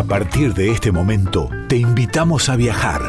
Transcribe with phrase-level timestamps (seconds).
[0.00, 3.02] A partir de este momento, te invitamos a viajar.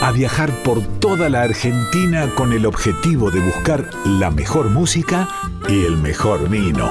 [0.00, 5.28] A viajar por toda la Argentina con el objetivo de buscar la mejor música
[5.68, 6.90] y el mejor vino.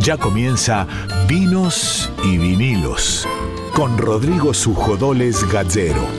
[0.00, 0.88] Ya comienza
[1.28, 3.28] Vinos y Vinilos
[3.72, 6.15] con Rodrigo Sujodoles Gallero.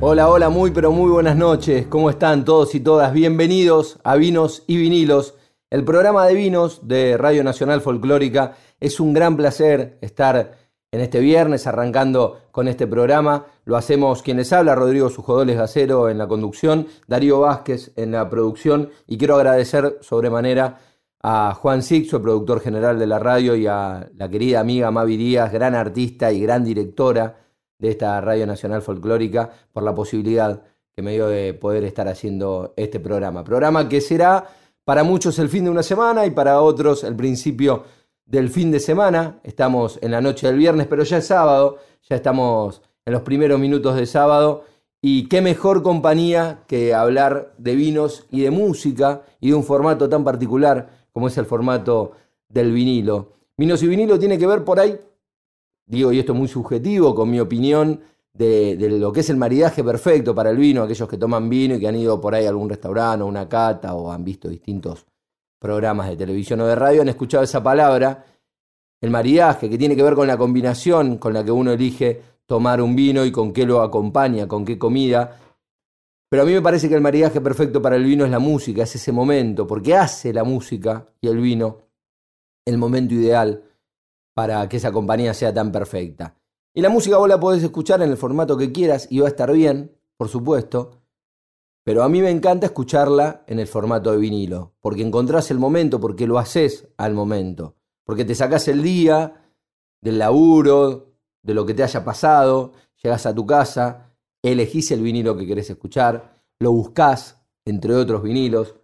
[0.00, 1.88] Hola, hola, muy pero muy buenas noches.
[1.88, 3.12] ¿Cómo están todos y todas?
[3.12, 5.34] Bienvenidos a Vinos y Vinilos,
[5.70, 8.54] el programa de vinos de Radio Nacional Folclórica.
[8.78, 10.56] Es un gran placer estar
[10.92, 13.46] en este viernes arrancando con este programa.
[13.64, 18.90] Lo hacemos quienes habla, Rodrigo Sujodoles Gacero en la conducción, Darío Vázquez en la producción
[19.08, 20.78] y quiero agradecer sobremanera
[21.24, 25.52] a Juan Sixo, productor general de la radio, y a la querida amiga Mavi Díaz,
[25.52, 27.47] gran artista y gran directora
[27.78, 30.62] de esta Radio Nacional Folclórica por la posibilidad
[30.94, 33.44] que me dio de poder estar haciendo este programa.
[33.44, 34.46] Programa que será
[34.84, 37.84] para muchos el fin de una semana y para otros el principio
[38.24, 39.38] del fin de semana.
[39.44, 43.60] Estamos en la noche del viernes, pero ya es sábado, ya estamos en los primeros
[43.60, 44.64] minutos de sábado.
[45.00, 50.08] Y qué mejor compañía que hablar de vinos y de música y de un formato
[50.08, 52.12] tan particular como es el formato
[52.48, 53.34] del vinilo.
[53.56, 54.98] Vinos y vinilo tiene que ver por ahí
[55.88, 58.00] digo, y esto es muy subjetivo, con mi opinión
[58.32, 61.80] de, lo que es el maridaje perfecto para el vino, aquellos que toman vino y
[61.80, 65.06] que han ido por ahí a algún restaurante o una cata o han visto distintos
[65.58, 68.24] programas de televisión o de radio, han escuchado esa palabra,
[69.00, 72.80] el maridaje, que tiene que ver con la combinación con la que uno elige tomar
[72.80, 75.36] un vino y con qué lo acompaña, con qué comida.
[76.28, 78.82] Pero a mí me parece que el maridaje perfecto para el vino es la música,
[78.84, 81.78] es ese momento, porque hace la música y el vino
[82.64, 83.67] el momento ideal
[84.38, 86.36] para que esa compañía sea tan perfecta.
[86.72, 89.30] Y la música vos la podés escuchar en el formato que quieras y va a
[89.30, 91.02] estar bien, por supuesto,
[91.82, 95.98] pero a mí me encanta escucharla en el formato de vinilo, porque encontrás el momento,
[95.98, 99.50] porque lo haces al momento, porque te sacás el día
[100.00, 105.36] del laburo, de lo que te haya pasado, llegas a tu casa, elegís el vinilo
[105.36, 108.76] que querés escuchar, lo buscás entre otros vinilos,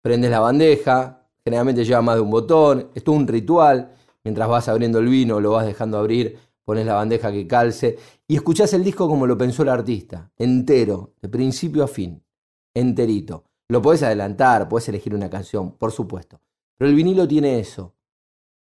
[0.00, 3.92] prendes la bandeja, generalmente lleva más de un botón, es todo un ritual,
[4.28, 7.96] mientras vas abriendo el vino, lo vas dejando abrir, pones la bandeja que calce
[8.26, 12.22] y escuchás el disco como lo pensó el artista, entero, de principio a fin,
[12.74, 13.44] enterito.
[13.68, 16.42] Lo podés adelantar, podés elegir una canción, por supuesto.
[16.76, 17.94] Pero el vinilo tiene eso.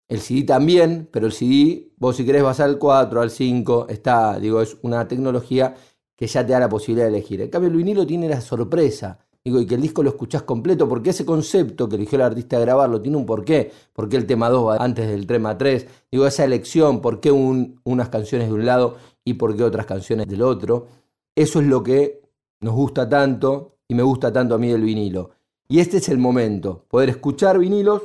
[0.07, 4.39] El CD también, pero el CD, vos si querés vas al 4, al 5, está,
[4.39, 5.75] digo, es una tecnología
[6.15, 7.41] que ya te da la posibilidad de elegir.
[7.41, 10.87] En cambio, el vinilo tiene la sorpresa Digo, y que el disco lo escuchás completo,
[10.87, 13.71] porque ese concepto que eligió el artista de grabarlo tiene un porqué.
[13.91, 15.87] ¿Por qué el tema 2 va antes del tema 3?
[16.11, 20.27] Digo, esa elección, ¿por qué unas canciones de un lado y por qué otras canciones
[20.27, 20.87] del otro?
[21.35, 22.21] Eso es lo que
[22.59, 25.31] nos gusta tanto y me gusta tanto a mí del vinilo.
[25.67, 28.03] Y este es el momento, poder escuchar vinilos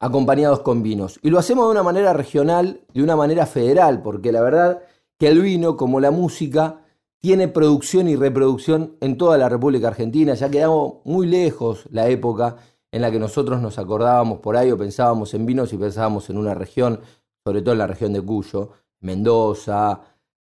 [0.00, 1.18] acompañados con vinos.
[1.22, 4.82] Y lo hacemos de una manera regional, de una manera federal, porque la verdad
[5.18, 6.80] que el vino, como la música,
[7.20, 10.34] tiene producción y reproducción en toda la República Argentina.
[10.34, 12.56] Ya quedamos muy lejos la época
[12.92, 16.38] en la que nosotros nos acordábamos por ahí o pensábamos en vinos y pensábamos en
[16.38, 17.00] una región,
[17.44, 18.70] sobre todo en la región de Cuyo,
[19.00, 20.00] Mendoza,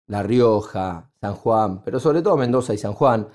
[0.07, 3.29] La Rioja, San Juan, pero sobre todo Mendoza y San Juan.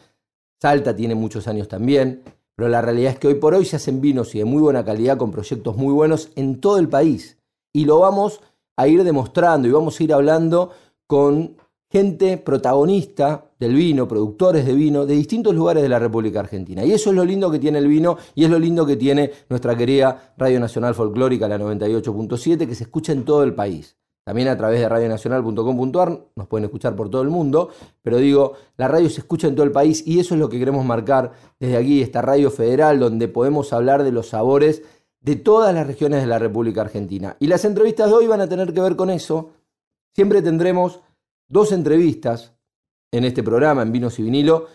[0.62, 2.22] Salta tiene muchos años también,
[2.56, 4.84] pero la realidad es que hoy por hoy se hacen vinos y de muy buena
[4.84, 7.38] calidad con proyectos muy buenos en todo el país.
[7.72, 8.42] Y lo vamos
[8.76, 10.72] a ir demostrando y vamos a ir hablando
[11.08, 11.56] con
[11.90, 16.86] gente protagonista del vino, productores de vino de distintos lugares de la República Argentina.
[16.86, 19.32] Y eso es lo lindo que tiene el vino y es lo lindo que tiene
[19.50, 23.98] nuestra querida Radio Nacional Folclórica, la 98.7, que se escucha en todo el país.
[24.24, 27.70] También a través de radionacional.com.ar nos pueden escuchar por todo el mundo,
[28.04, 30.60] pero digo, la radio se escucha en todo el país y eso es lo que
[30.60, 34.84] queremos marcar desde aquí, esta radio federal, donde podemos hablar de los sabores
[35.22, 37.38] de todas las regiones de la República Argentina.
[37.40, 39.50] Y las entrevistas de hoy van a tener que ver con eso.
[40.14, 41.00] Siempre tendremos
[41.50, 42.54] dos entrevistas
[43.12, 44.68] en este programa, en Vinos y Vinilo,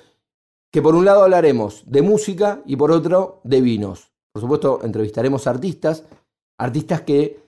[0.70, 4.10] que por un lado hablaremos de música y por otro de vinos.
[4.32, 6.04] Por supuesto, entrevistaremos artistas,
[6.58, 7.40] artistas que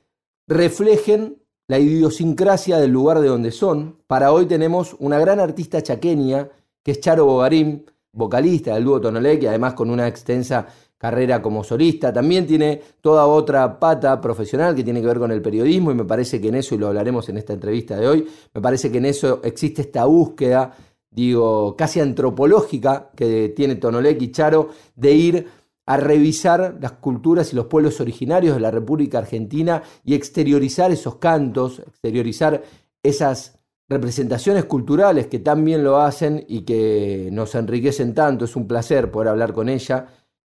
[0.46, 4.00] reflejen la idiosincrasia del lugar de donde son.
[4.06, 6.48] Para hoy tenemos una gran artista chaqueña,
[6.84, 10.68] que es Charo Bogarín, vocalista del dúo Tonolé, que además con una extensa
[11.06, 15.40] carrera como solista, también tiene toda otra pata profesional que tiene que ver con el
[15.40, 18.26] periodismo y me parece que en eso, y lo hablaremos en esta entrevista de hoy,
[18.52, 20.74] me parece que en eso existe esta búsqueda,
[21.08, 25.46] digo, casi antropológica que tiene Tonolec y Charo de ir
[25.86, 31.16] a revisar las culturas y los pueblos originarios de la República Argentina y exteriorizar esos
[31.16, 32.64] cantos, exteriorizar
[33.00, 38.44] esas representaciones culturales que tan bien lo hacen y que nos enriquecen tanto.
[38.44, 40.08] Es un placer poder hablar con ella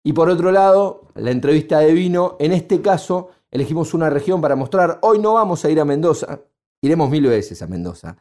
[0.03, 4.55] Y por otro lado, la entrevista de vino, en este caso, elegimos una región para
[4.55, 6.41] mostrar, hoy no vamos a ir a Mendoza,
[6.81, 8.17] iremos mil veces a Mendoza,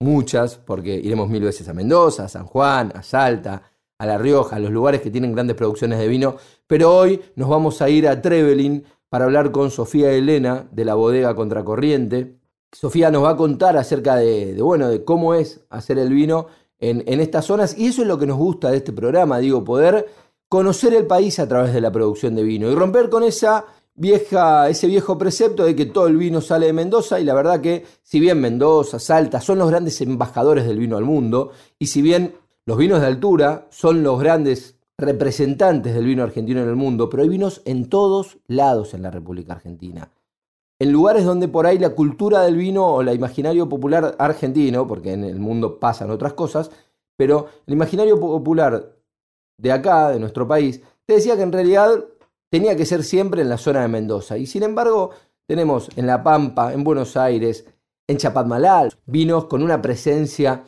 [0.00, 3.62] muchas, porque iremos mil veces a Mendoza, a San Juan, a Salta,
[3.98, 6.36] a La Rioja, a los lugares que tienen grandes producciones de vino,
[6.66, 10.94] pero hoy nos vamos a ir a Trevelin para hablar con Sofía Elena de la
[10.94, 12.38] bodega Contracorriente.
[12.72, 16.46] Sofía nos va a contar acerca de, bueno, de cómo es hacer el vino
[16.78, 19.62] en, en estas zonas y eso es lo que nos gusta de este programa, digo,
[19.62, 20.08] poder
[20.52, 23.64] conocer el país a través de la producción de vino y romper con esa
[23.94, 27.62] vieja, ese viejo precepto de que todo el vino sale de Mendoza y la verdad
[27.62, 32.02] que si bien Mendoza, Salta son los grandes embajadores del vino al mundo y si
[32.02, 32.34] bien
[32.66, 37.22] los vinos de altura son los grandes representantes del vino argentino en el mundo, pero
[37.22, 40.10] hay vinos en todos lados en la República Argentina.
[40.78, 45.14] En lugares donde por ahí la cultura del vino o el imaginario popular argentino, porque
[45.14, 46.70] en el mundo pasan otras cosas,
[47.16, 49.01] pero el imaginario popular
[49.62, 52.04] de acá, de nuestro país, te decía que en realidad
[52.50, 54.36] tenía que ser siempre en la zona de Mendoza.
[54.36, 55.10] Y sin embargo,
[55.46, 57.64] tenemos en La Pampa, en Buenos Aires,
[58.08, 60.64] en Chapadmalal, vinos con una presencia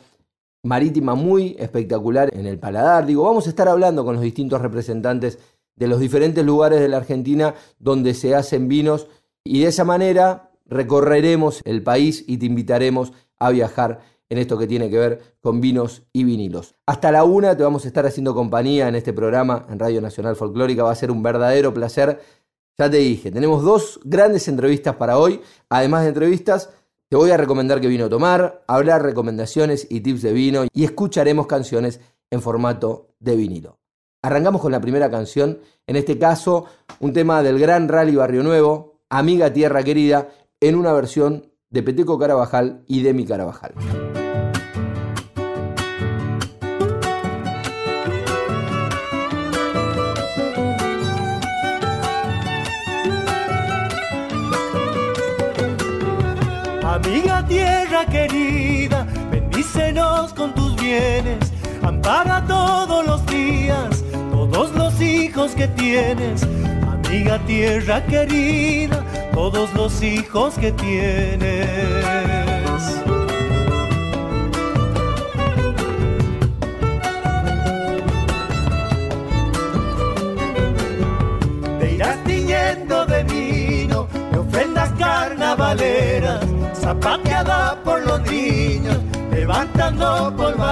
[0.63, 3.05] marítima muy espectacular en el paladar.
[3.05, 5.39] Digo, vamos a estar hablando con los distintos representantes
[5.75, 9.07] de los diferentes lugares de la Argentina donde se hacen vinos
[9.43, 13.99] y de esa manera recorreremos el país y te invitaremos a viajar
[14.29, 16.75] en esto que tiene que ver con vinos y vinilos.
[16.85, 20.35] Hasta la una te vamos a estar haciendo compañía en este programa en Radio Nacional
[20.35, 20.83] Folclórica.
[20.83, 22.21] Va a ser un verdadero placer.
[22.77, 25.41] Ya te dije, tenemos dos grandes entrevistas para hoy.
[25.69, 26.69] Además de entrevistas,
[27.07, 31.47] te voy a recomendar qué vino tomar, hablar recomendaciones y tips de vino y escucharemos
[31.47, 32.01] canciones
[32.31, 33.79] en formato de vinilo.
[34.23, 36.65] Arrancamos con la primera canción, en este caso
[36.99, 40.29] un tema del Gran Rally Barrio Nuevo, Amiga Tierra Querida,
[40.59, 43.75] en una versión de Peteco Carabajal y de Mi Carabajal.
[57.05, 61.53] Amiga tierra querida, bendícenos con tus bienes,
[61.83, 66.41] ampara todos los días, todos los hijos que tienes.
[66.81, 72.44] Amiga tierra querida, todos los hijos que tienes.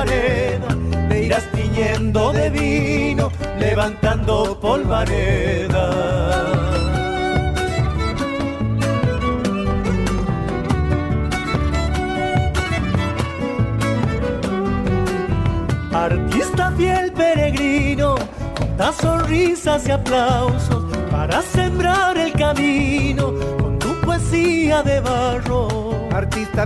[0.04, 1.10] Polvareda.
[1.10, 5.90] Te irás tiñendo de vino, levantando polvareda.
[15.94, 18.16] Artista fiel peregrino,
[18.78, 25.84] da sonrisas y aplausos para sembrar el camino con tu poesía de barro.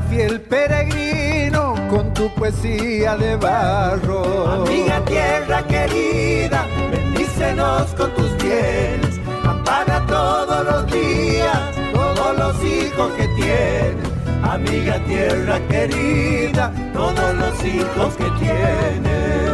[0.09, 4.63] Fiel peregrino, con tu poesía de barro.
[4.63, 11.59] Amiga tierra querida, bendícenos con tus bienes, ampara todos los días,
[11.93, 19.46] todos los hijos que tienes amiga tierra querida, todos los hijos que tienes.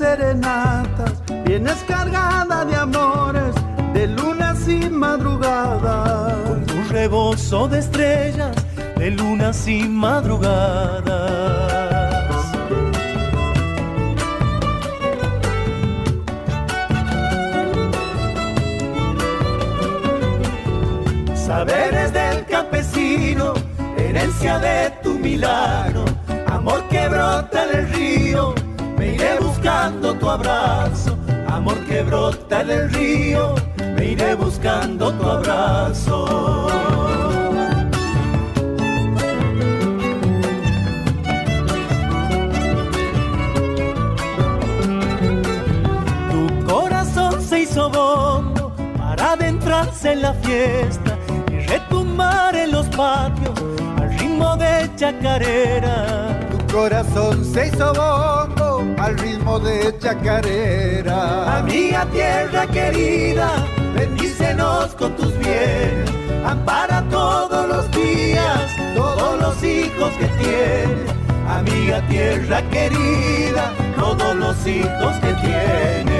[0.00, 1.12] Serenatas,
[1.44, 3.54] vienes cargada de amores,
[3.92, 6.48] de lunas y madrugadas.
[6.48, 8.56] Con tu rebozo de estrellas,
[8.96, 11.30] de lunas y madrugadas.
[21.34, 23.52] Saberes del campesino,
[23.98, 26.04] herencia de tu milagro,
[26.46, 28.54] amor que brota en el río,
[30.20, 31.16] tu abrazo,
[31.48, 33.54] amor que brota en el río,
[33.96, 36.66] me iré buscando tu abrazo.
[46.30, 51.16] Tu corazón se hizo bombo para adentrarse en la fiesta
[51.50, 53.58] y retumbar en los patios
[53.96, 56.38] al ritmo de chacarera.
[56.50, 58.59] Tu corazón se hizo bombo
[59.10, 61.58] al ritmo de chacarera.
[61.58, 66.10] Amiga tierra querida, bendícenos con tus bienes,
[66.44, 71.10] ampara todos los días, todos los hijos que tienes,
[71.48, 76.10] amiga tierra querida, todos los hijos que tienes.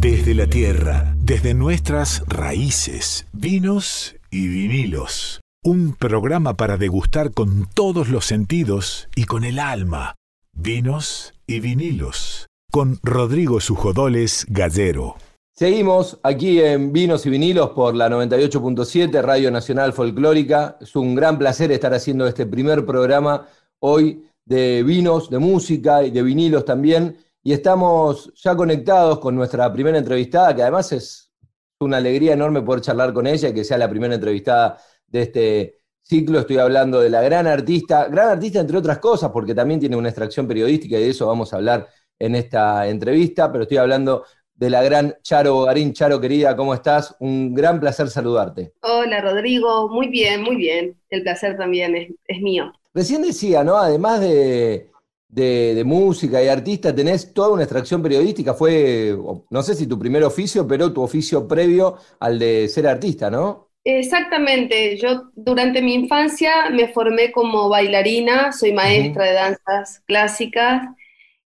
[0.00, 5.40] Desde la tierra, desde nuestras raíces, vinos y vinilos.
[5.62, 10.14] Un programa para degustar con todos los sentidos y con el alma.
[10.52, 12.46] Vinos y vinilos.
[12.70, 15.16] Con Rodrigo Sujodoles Gallero.
[15.54, 20.76] Seguimos aquí en Vinos y Vinilos por la 98.7 Radio Nacional Folclórica.
[20.80, 23.46] Es un gran placer estar haciendo este primer programa
[23.80, 27.16] hoy de vinos, de música y de vinilos también.
[27.42, 31.32] Y estamos ya conectados con nuestra primera entrevistada, que además es
[31.80, 35.79] una alegría enorme poder charlar con ella y que sea la primera entrevistada de este
[36.10, 36.40] ciclo.
[36.40, 40.08] Estoy hablando de la gran artista, gran artista entre otras cosas, porque también tiene una
[40.08, 41.88] extracción periodística y de eso vamos a hablar
[42.18, 45.92] en esta entrevista, pero estoy hablando de la gran Charo Bogarín.
[45.92, 47.16] Charo, querida, ¿cómo estás?
[47.20, 48.72] Un gran placer saludarte.
[48.82, 49.88] Hola, Rodrigo.
[49.88, 50.96] Muy bien, muy bien.
[51.08, 52.72] El placer también es, es mío.
[52.92, 53.76] Recién decía, ¿no?
[53.76, 54.90] Además de,
[55.28, 58.52] de, música y artista, tenés toda una extracción periodística.
[58.52, 59.16] Fue,
[59.48, 63.69] no sé si tu primer oficio, pero tu oficio previo al de ser artista, ¿no?
[63.84, 64.96] Exactamente.
[64.98, 70.82] Yo durante mi infancia me formé como bailarina, soy maestra de danzas clásicas.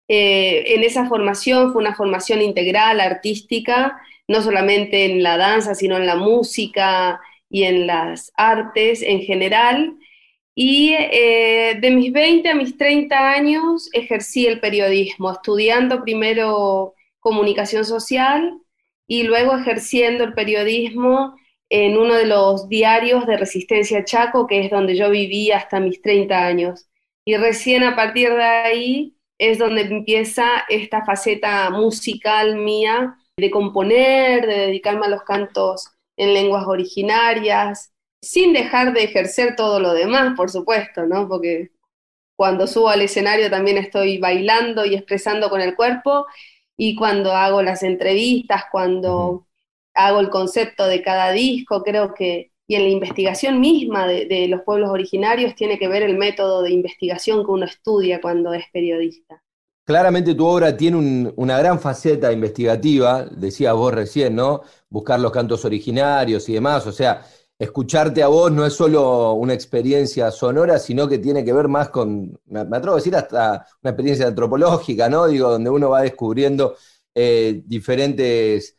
[0.08, 3.98] Eh, en esa formación fue una formación integral, artística,
[4.28, 9.94] no solamente en la danza, sino en la música y en las artes en general.
[10.56, 17.84] Y eh, de mis 20 a mis 30 años ejercí el periodismo, estudiando primero comunicación
[17.84, 18.58] social
[19.06, 21.36] y luego ejerciendo el periodismo
[21.70, 26.00] en uno de los diarios de Resistencia Chaco, que es donde yo viví hasta mis
[26.02, 26.86] 30 años.
[27.24, 34.46] Y recién a partir de ahí es donde empieza esta faceta musical mía de componer,
[34.46, 37.92] de dedicarme a los cantos en lenguas originarias,
[38.22, 41.28] sin dejar de ejercer todo lo demás, por supuesto, ¿no?
[41.28, 41.72] Porque
[42.36, 46.26] cuando subo al escenario también estoy bailando y expresando con el cuerpo,
[46.76, 49.46] y cuando hago las entrevistas, cuando
[49.94, 54.62] hago el concepto de cada disco, creo que, y en la investigación misma de, los
[54.62, 59.42] pueblos originarios tiene que ver el método de investigación que uno estudia cuando es periodista.
[59.86, 64.62] Claramente tu obra tiene una gran faceta investigativa, decías vos recién, ¿no?
[64.88, 67.22] Buscar los cantos originarios y demás, o sea,
[67.58, 71.90] escucharte a vos no es solo una experiencia sonora, sino que tiene que ver más
[71.90, 75.26] con, me atrevo a decir, hasta una experiencia antropológica, ¿no?
[75.26, 76.76] Digo, donde uno va descubriendo
[77.14, 78.78] eh, diferentes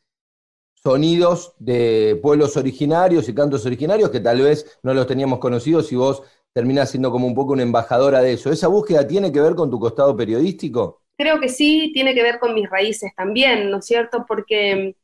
[0.86, 5.96] sonidos de pueblos originarios y cantos originarios que tal vez no los teníamos conocidos y
[5.96, 6.22] vos
[6.54, 8.52] terminás siendo como un poco una embajadora de eso.
[8.52, 11.02] ¿Esa búsqueda tiene que ver con tu costado periodístico?
[11.18, 14.26] Creo que sí, tiene que ver con mis raíces también, ¿no es cierto?
[14.28, 14.96] Porque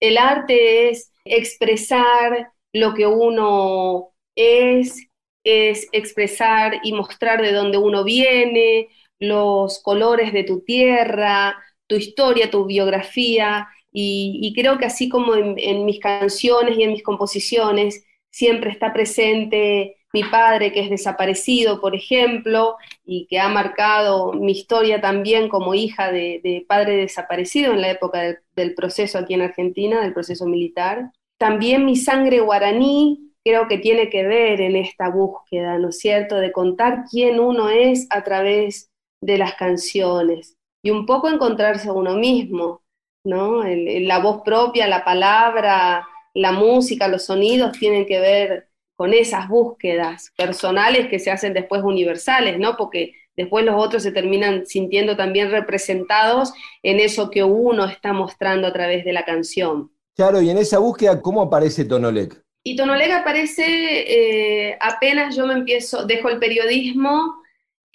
[0.00, 5.06] el arte es expresar lo que uno es,
[5.44, 8.88] es expresar y mostrar de dónde uno viene,
[9.18, 15.86] los colores de tu tierra, tu historia, tu biografía, y, creo que así como en,
[15.86, 21.94] mis canciones y en mis composiciones siempre está presente mi padre que es desaparecido, por
[21.94, 22.76] ejemplo,
[23.06, 28.38] y que ha marcado mi historia también como hija de, padre desaparecido en la época
[28.54, 31.10] del proceso aquí en Argentina, del proceso militar.
[31.38, 36.36] También mi sangre guaraní creo que tiene que ver en esta búsqueda, ¿no es cierto?,
[36.36, 38.90] de contar quién uno es a través
[39.22, 42.82] de las canciones y un poco encontrarse a uno mismo,
[43.26, 43.62] ¿no?
[43.64, 50.32] la voz propia, la palabra, la música, los sonidos tienen que ver con esas búsquedas
[50.36, 52.76] personales que se hacen después universales, ¿no?
[52.76, 56.52] Porque después los otros se terminan sintiendo también representados
[56.82, 59.92] en eso que uno está mostrando a través de la canción.
[60.14, 62.42] Claro, y en esa búsqueda, ¿cómo aparece Tonolec?
[62.62, 67.34] Y Tonolec aparece eh, apenas yo me empiezo, dejo el periodismo,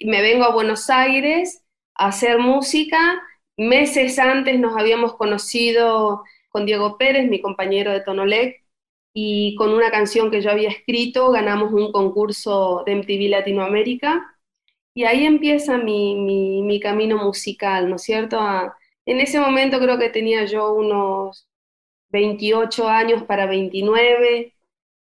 [0.02, 1.62] y me vengo a Buenos Aires
[1.94, 3.22] a hacer música.
[3.56, 8.62] Meses antes nos habíamos conocido con Diego Pérez, mi compañero de Tonolec,
[9.14, 14.36] y con una canción que yo había escrito ganamos un concurso de MTV Latinoamérica.
[14.94, 16.14] Y ahí empieza mi,
[16.62, 18.38] mi, camino musical, ¿no es cierto?
[19.06, 21.48] en ese momento creo que tenía yo unos
[22.10, 24.54] 28 años para 29,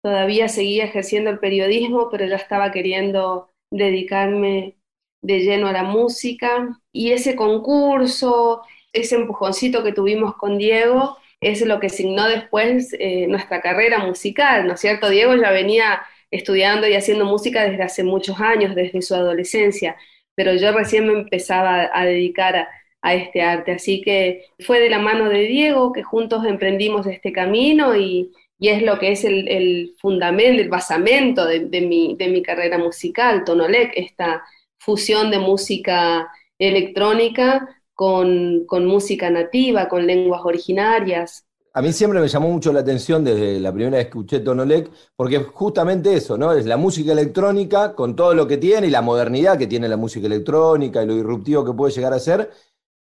[0.02, 4.78] todavía seguía ejerciendo el periodismo, pero ya estaba queriendo dedicarme
[5.22, 6.80] de lleno a la música.
[6.92, 8.62] Y ese concurso,
[8.94, 14.68] ese empujoncito que tuvimos con Diego, es lo que signó después eh, nuestra carrera musical,
[14.68, 15.10] ¿no es cierto?
[15.10, 19.98] Diego ya venía estudiando y haciendo música desde hace muchos años, desde su adolescencia,
[20.36, 22.68] pero yo recién me empezaba a dedicar
[23.02, 23.74] a este arte.
[23.74, 28.84] Así que fue de la mano de Diego que juntos emprendimos este camino y, es
[28.84, 34.44] lo que es el, fundamento, el basamento de, mi, de, mi, carrera musical, Tonolec, esta
[34.82, 41.46] fusión de música electrónica con, con música nativa, con lenguas originarias.
[41.74, 44.90] A mí siempre me llamó mucho la atención desde la primera vez que escuché Tonolec,
[45.16, 46.52] porque justamente eso, ¿no?
[46.52, 49.98] Es la música electrónica con todo lo que tiene y la modernidad que tiene la
[49.98, 52.50] música electrónica y lo disruptivo que puede llegar a ser,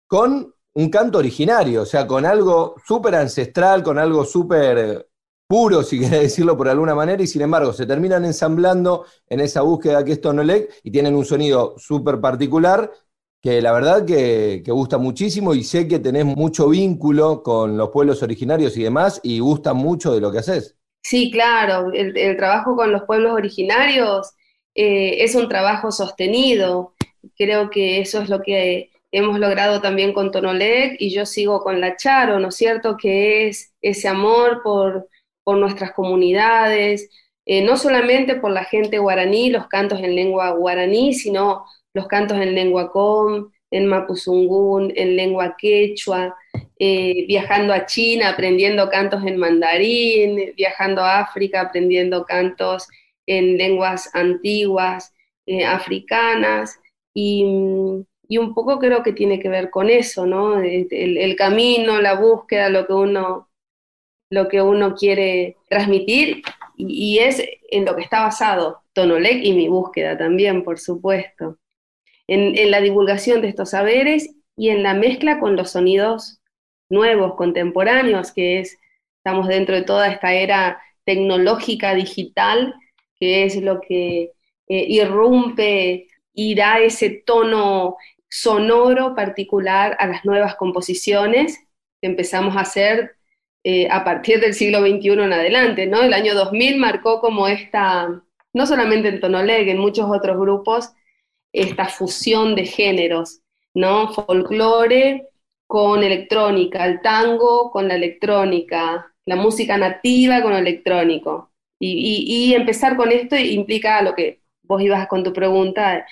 [0.07, 5.10] con un canto originario, o sea, con algo súper ancestral, con algo súper
[5.51, 9.63] puro, si querés decirlo por alguna manera, y sin embargo se terminan ensamblando en esa
[9.63, 12.93] búsqueda que es Tonolec y tienen un sonido súper particular
[13.43, 18.23] que la verdad que, gusta muchísimo y sé que tenés mucho vínculo con los pueblos
[18.23, 20.77] originarios y demás y gusta mucho de lo que haces.
[21.03, 24.31] Sí, claro, el, trabajo con los pueblos originarios
[24.77, 26.95] eh, es un trabajo sostenido.
[27.37, 31.81] Creo que eso es lo que hemos logrado también con Tonolec y yo sigo con
[31.81, 32.97] la Charo, ¿no es cierto?
[32.97, 35.09] Que es ese amor por,
[35.47, 37.11] nuestras comunidades,
[37.47, 42.39] eh, no solamente por la gente guaraní, los cantos en lengua guaraní, sino los cantos
[42.39, 46.37] en lengua com, en mapuzungún, en lengua quechua,
[46.79, 52.89] eh, viajando a China, aprendiendo cantos en mandarín, viajando a África, aprendiendo cantos
[53.27, 55.13] en lenguas antiguas,
[55.47, 56.79] eh, africanas,
[57.15, 57.45] y
[58.31, 60.61] y un poco creo que tiene que ver con eso, ¿no?
[60.61, 63.50] El, camino, la búsqueda, lo que uno,
[64.31, 66.43] lo que uno quiere transmitir
[66.77, 71.59] y, es en lo que está basado Tonolec y mi búsqueda también, por supuesto.
[72.27, 76.41] En, la divulgación de estos saberes y en la mezcla con los sonidos
[76.89, 78.79] nuevos, contemporáneos, que es,
[79.19, 82.75] estamos dentro de toda esta era tecnológica, digital,
[83.19, 84.33] que es lo que
[84.69, 87.97] eh, irrumpe y da ese tono
[88.29, 91.59] sonoro particular a las nuevas composiciones
[92.01, 93.17] que empezamos a hacer
[93.65, 96.03] eh, a partir del siglo XXI en adelante, ¿no?
[96.03, 98.23] El año 2000 marcó como esta,
[98.55, 100.91] no solamente en Tonoleg, en muchos otros grupos,
[101.53, 103.41] esta fusión de géneros,
[103.75, 104.13] ¿no?
[104.13, 105.29] Folclore
[105.67, 111.51] con electrónica, el tango con la electrónica, la música nativa con lo electrónico.
[111.79, 116.07] Y, y empezar con esto implica lo que vos ibas con tu pregunta,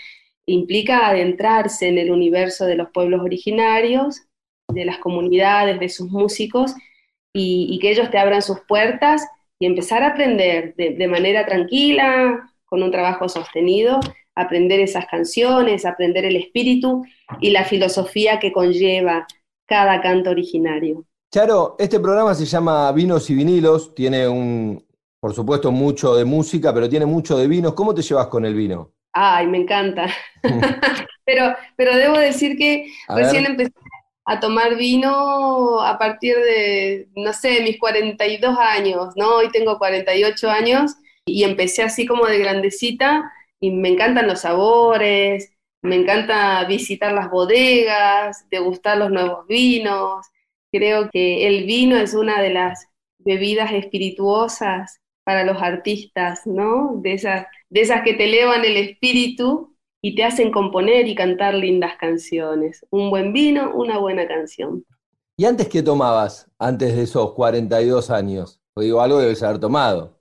[0.46, 4.22] implica adentrarse en el universo de los pueblos originarios,
[4.68, 6.74] de las comunidades, de sus músicos,
[7.38, 9.27] y, que ellos te abran sus puertas
[9.59, 14.01] y empezar a aprender de, manera tranquila, con un trabajo sostenido,
[14.35, 17.05] aprender esas canciones, aprender el espíritu
[17.40, 19.27] y la filosofía que conlleva
[19.66, 21.05] cada canto originario.
[21.33, 24.83] Charo, este programa se llama Vinos y Vinilos, tiene un,
[25.20, 27.74] por supuesto, mucho de música, pero tiene mucho de vinos.
[27.74, 28.92] ¿Cómo te llevas con el vino?
[29.12, 30.07] Ay, me encanta.
[31.24, 33.72] pero, pero debo decir que recién empecé
[34.28, 39.36] a tomar vino a partir de, no sé, mis 42 años, ¿no?
[39.36, 45.50] Hoy tengo 48 años y empecé así como de grandecita y me encantan los sabores,
[45.82, 50.26] me encanta visitar las bodegas, degustar los nuevos vinos.
[50.70, 52.86] Creo que el vino es una de las
[53.16, 56.96] bebidas espirituosas para los artistas, ¿no?
[56.96, 61.54] De esas de esas que te elevan el espíritu y te hacen componer y cantar
[61.54, 62.84] lindas canciones.
[62.90, 64.84] Un buen vino, una buena canción.
[65.37, 68.61] ¿Y antes qué tomabas, antes de esos 42 años?
[68.74, 70.18] O digo, algo debes haber tomado.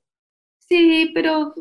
[0.60, 1.54] Sí, pero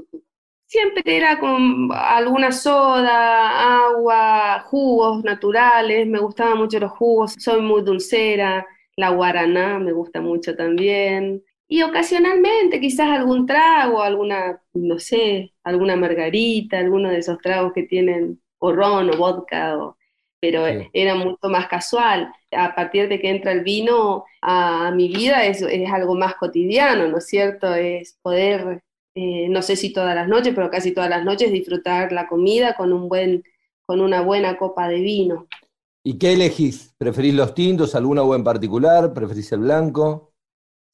[0.67, 6.07] siempre era con alguna soda, agua, jugos naturales.
[6.07, 8.67] Me gustaban mucho los jugos, soy muy dulcera.
[8.97, 11.43] La guaraná me gusta mucho también.
[11.69, 17.83] Y ocasionalmente quizás algún trago, alguna, no sé, alguna margarita, alguno de esos tragos que
[17.83, 19.77] tienen o ron o vodka,
[20.41, 22.33] pero era mucho más casual.
[22.53, 27.09] A partir de que entra el vino a, mi vida es, es, algo más cotidiano,
[27.09, 27.75] ¿no es cierto?
[27.75, 28.83] Es poder,
[29.17, 32.77] eh, no sé si todas las noches, pero casi todas las noches disfrutar la comida
[32.77, 33.43] con, un buen,
[33.87, 35.49] con una buena copa de vino.
[36.05, 36.95] ¿Y qué elegís?
[36.97, 39.13] ¿Preferís los tintos, alguna o en particular?
[39.13, 40.26] ¿Preferís el blanco?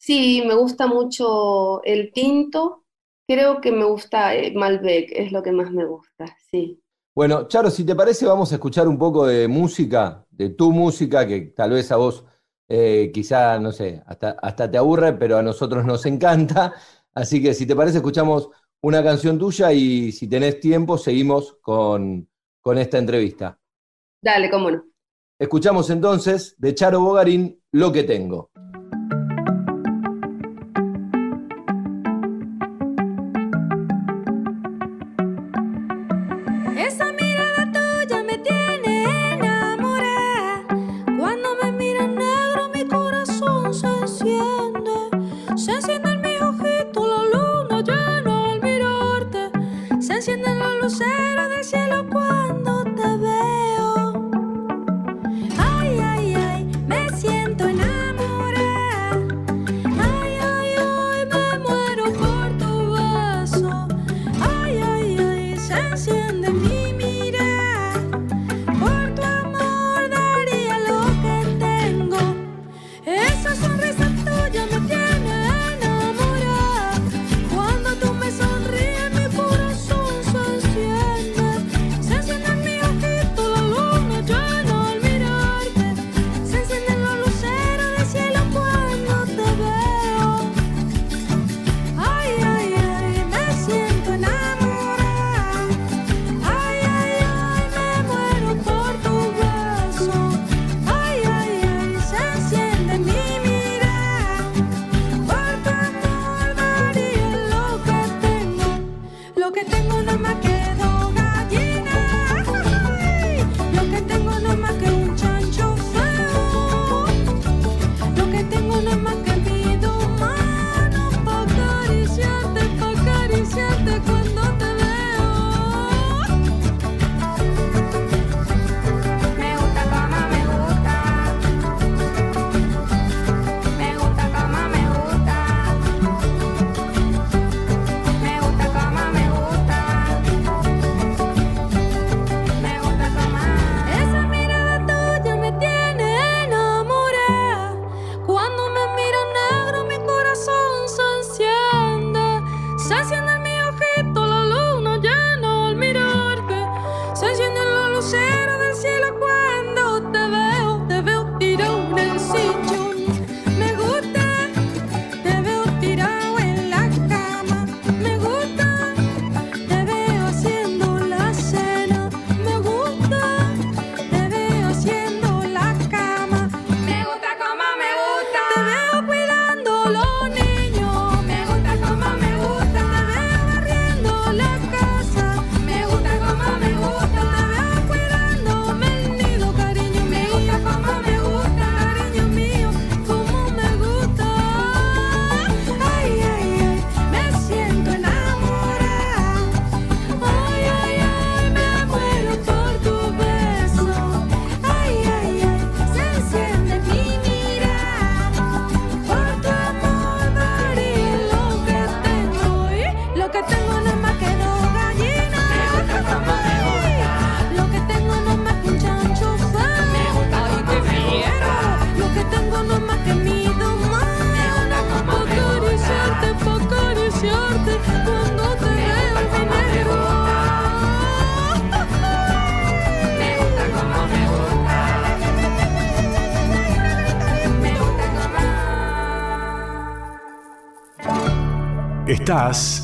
[0.03, 2.83] Sí, me gusta mucho el tinto.
[3.25, 6.83] Creo que me gusta eh, Malbec, es lo que más me gusta, sí.
[7.15, 11.25] Bueno, Charo, si te parece, vamos a escuchar un poco de música, de tu música,
[11.25, 12.25] que tal vez a vos
[12.69, 16.75] eh, quizá, no sé, hasta, hasta te aburre, pero a nosotros nos encanta.
[17.15, 22.29] Así que si te parece, escuchamos una canción tuya y si tenés tiempo, seguimos con,
[22.61, 23.57] con esta entrevista.
[24.21, 24.85] Dale, cómo no.
[25.39, 28.52] Escuchamos entonces de Charo Bogarín, Lo que tengo.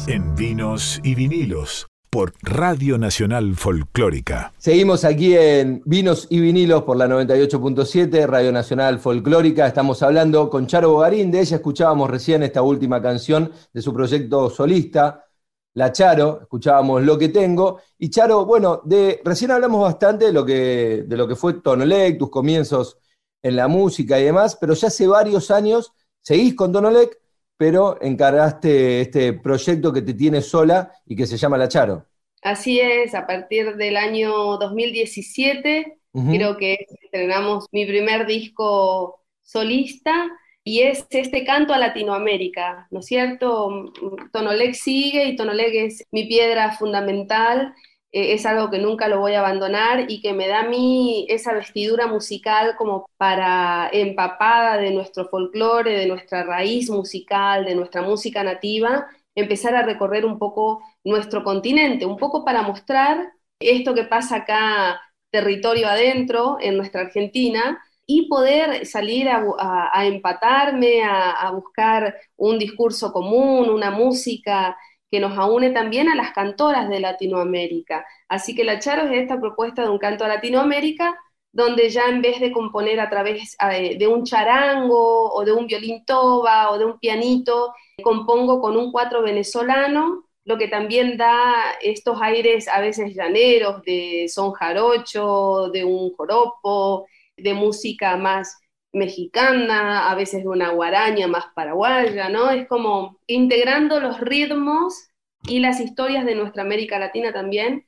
[0.07, 4.53] En Vinos y Vinilos por Radio Nacional Folclórica.
[4.57, 9.67] Seguimos aquí en Vinos y Vinilos por la 98.7, Radio Nacional Folclórica.
[9.67, 11.33] Estamos hablando con Charo Bogarín.
[11.33, 15.27] De ella escuchábamos recién esta última canción de su proyecto solista,
[15.75, 16.39] La Charo.
[16.43, 17.81] Escuchábamos Lo que tengo.
[17.99, 22.17] Y Charo, bueno, de, recién hablamos bastante de lo que, de lo que fue Tonolec,
[22.17, 22.99] tus comienzos
[23.43, 25.93] en la música y demás, pero ya hace varios años
[26.23, 27.19] seguís con Tonolec
[27.59, 32.07] pero encargaste este proyecto que te tiene sola y que se llama La Charo.
[32.41, 40.27] Así es, a partir del año 2017 creo que estrenamos mi primer disco solista
[40.65, 43.93] y es este canto a Latinoamérica, ¿no es cierto?
[44.33, 47.73] Tonolec sigue y Tonolec es mi piedra fundamental
[48.13, 51.27] eh, es algo que nunca lo voy a abandonar y que me da a mí
[51.29, 58.03] esa vestidura musical como para empapada de nuestro folclore, de nuestra raíz musical, de nuestra
[58.03, 64.05] música nativa, empezar a recorrer un poco nuestro continente, un poco para mostrar esto que
[64.05, 72.59] pasa acá territorio adentro en nuestra Argentina y poder salir a, empatarme, a buscar un
[72.59, 74.77] discurso común, una música
[75.11, 78.07] que nos aúne también a las cantoras de Latinoamérica.
[78.29, 81.17] Así que la Charo es esta propuesta de un canto a Latinoamérica,
[81.53, 85.67] donde ya en vez de componer a través eh, de un charango o de un
[85.67, 91.55] violín toba o de un pianito, compongo con un cuatro venezolano, lo que también da
[91.83, 98.59] estos aires a veces llaneros de son jarocho, de un joropo, de música más
[98.93, 102.51] mexicana, a veces de una guaraña más paraguaya, ¿no?
[102.51, 105.09] Es como integrando los ritmos
[105.47, 107.85] y las historias de nuestra América Latina también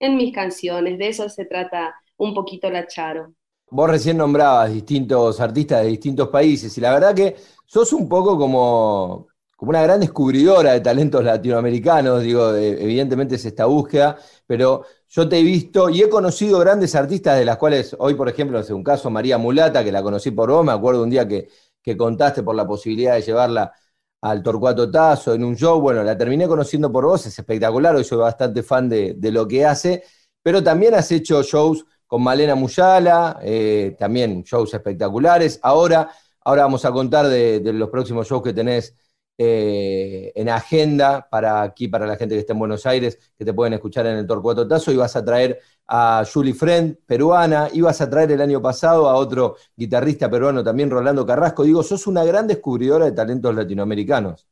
[0.00, 0.98] en mis canciones.
[0.98, 3.32] De eso se trata un poquito la Charo.
[3.70, 7.36] Vos recién nombrabas distintos artistas de distintos países y la verdad que
[7.66, 13.66] sos un poco como, como una gran descubridora de talentos latinoamericanos, digo, evidentemente es esta
[13.66, 18.14] búsqueda, pero yo te he visto y he conocido grandes artistas de las cuales hoy,
[18.14, 21.10] por ejemplo, hace un caso, María Mulata, que la conocí por vos, me acuerdo un
[21.10, 21.48] día que,
[21.82, 23.72] que contaste por la posibilidad de llevarla
[24.20, 28.04] al Torcuato Tazo en un show, bueno, la terminé conociendo por vos, es espectacular, hoy
[28.04, 30.04] soy bastante fan de, de lo que hace,
[30.42, 35.60] pero también has hecho shows con Malena Muyala, eh, también shows espectaculares.
[35.62, 36.10] Ahora,
[36.42, 38.94] ahora vamos a contar de, los próximos shows que tenés
[39.40, 43.54] eh, en agenda para aquí, para la gente que está en Buenos Aires, que te
[43.54, 44.90] pueden escuchar en el Torcuato Tazo.
[44.90, 47.68] Y vas a traer a Julie Friend, peruana.
[47.72, 51.62] Ibas a traer el año pasado a otro guitarrista peruano también, Rolando Carrasco.
[51.62, 54.48] Digo, sos una gran descubridora de talentos latinoamericanos.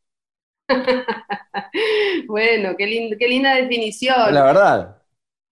[2.29, 4.33] bueno, qué, qué linda definición.
[4.33, 5.03] La verdad.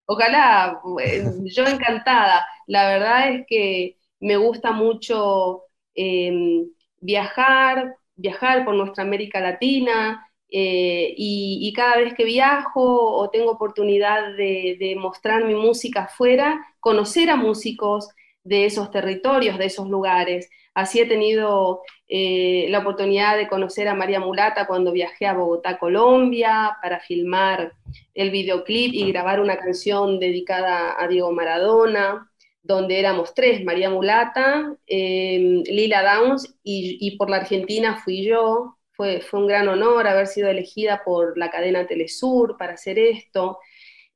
[0.05, 0.81] Ojalá,
[1.43, 2.45] yo encantada.
[2.67, 6.67] La verdad es que me gusta mucho em,
[6.99, 14.35] viajar, viajar por nuestra América Latina eh, y, cada vez que viajo o tengo oportunidad
[14.35, 18.09] de, mostrar mi música afuera, conocer a músicos
[18.43, 20.49] de esos territorios, de esos lugares.
[20.73, 25.77] Así he tenido eh, la oportunidad de conocer a María Mulata cuando viajé a Bogotá,
[25.77, 27.73] Colombia, para filmar
[28.13, 32.29] el videoclip y grabar una canción dedicada a Diego Maradona,
[32.65, 38.77] donde éramos tres, María Mulata, em, Lila Downs y, por la Argentina fui yo.
[38.93, 43.59] Fue, fue un gran honor haber sido elegida por la cadena Telesur para hacer esto.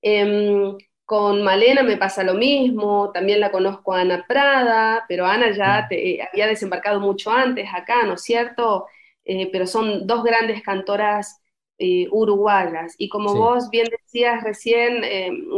[0.02, 5.52] Em, con Malena me pasa lo mismo, también la conozco a Ana Prada, pero Ana
[5.52, 5.94] ya mm.
[5.94, 8.88] eh, había desembarcado mucho antes acá, ¿no es cierto?
[9.26, 11.42] Eh, pero son dos grandes cantoras
[11.78, 12.96] eh, uruguayas.
[12.98, 15.04] Y como vos bien decías recién,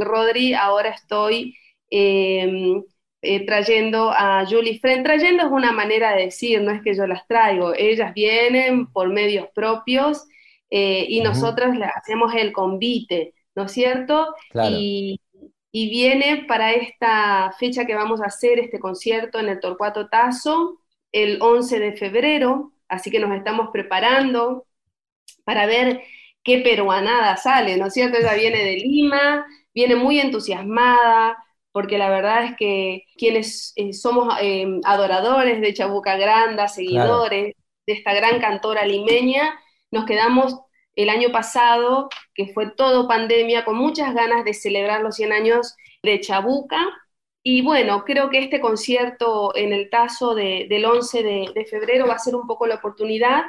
[0.01, 1.55] Rodri, ahora estoy
[1.91, 2.83] em,
[3.45, 5.03] trayendo a Julie Friend.
[5.03, 9.09] Trayendo es una manera de decir, no es que yo las traigo, ellas vienen por
[9.09, 10.25] medios propios
[10.69, 13.33] y nosotros le hacemos el convite.
[13.55, 14.33] ¿no es cierto?
[14.69, 15.19] Y,
[15.71, 20.79] y viene para esta fecha que vamos a hacer, este concierto en el Torcuato Tazo,
[21.11, 24.65] el 11 de febrero, así que nos estamos preparando
[25.43, 26.01] para ver
[26.43, 28.17] qué peruanada sale, ¿no es cierto?
[28.17, 31.37] Ella viene de Lima, viene muy entusiasmada,
[31.71, 37.55] porque la verdad es que quienes eh, somos eh, adoradores de Chabuca Granda, seguidores
[37.87, 39.59] de esta gran cantora limeña,
[39.91, 40.59] nos quedamos
[40.95, 45.75] el año pasado, que fue todo pandemia, con muchas ganas de celebrar los 100 años
[46.03, 46.79] de Chabuca.
[47.43, 52.19] Y bueno, creo que este concierto en el Tazo del 11 de, febrero va a
[52.19, 53.43] ser un poco la oportunidad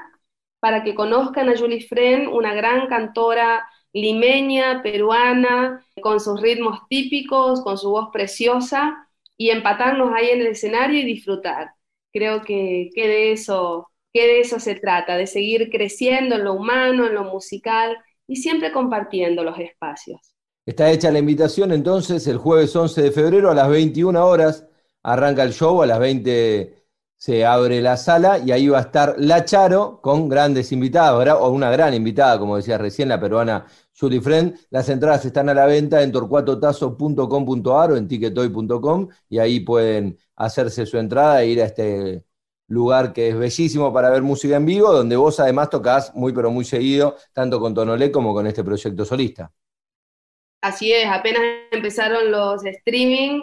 [0.61, 7.63] para que conozcan a Julie Fren, una gran cantora limeña, peruana, con sus ritmos típicos,
[7.63, 11.71] con su voz preciosa, y empatarnos ahí en el escenario y disfrutar.
[12.13, 16.55] Creo que, que de eso que de eso se trata, de seguir creciendo en lo
[16.55, 20.21] humano, en lo musical y siempre compartiendo los espacios.
[20.67, 24.67] Está hecha la invitación entonces el jueves 11 de febrero a las 21 horas
[25.03, 26.82] arranca el show, a las 20
[27.23, 31.51] se abre la sala y ahí va a estar La Charo con grandes invitados, o
[31.51, 33.65] una gran invitada, como decía recién, la peruana
[33.97, 34.59] Julie Friend.
[34.71, 40.85] Las entradas están a la venta en torcuatotazo.com.ar o en ticketoy.com y ahí pueden hacerse
[40.85, 42.25] su entrada e ir a este
[42.67, 46.51] lugar que es bellísimo para ver música en vivo, donde vos además tocas muy pero
[46.51, 49.53] muy seguido, tanto con Tonolé como con este proyecto solista.
[50.61, 53.43] Así es, apenas empezaron los streaming,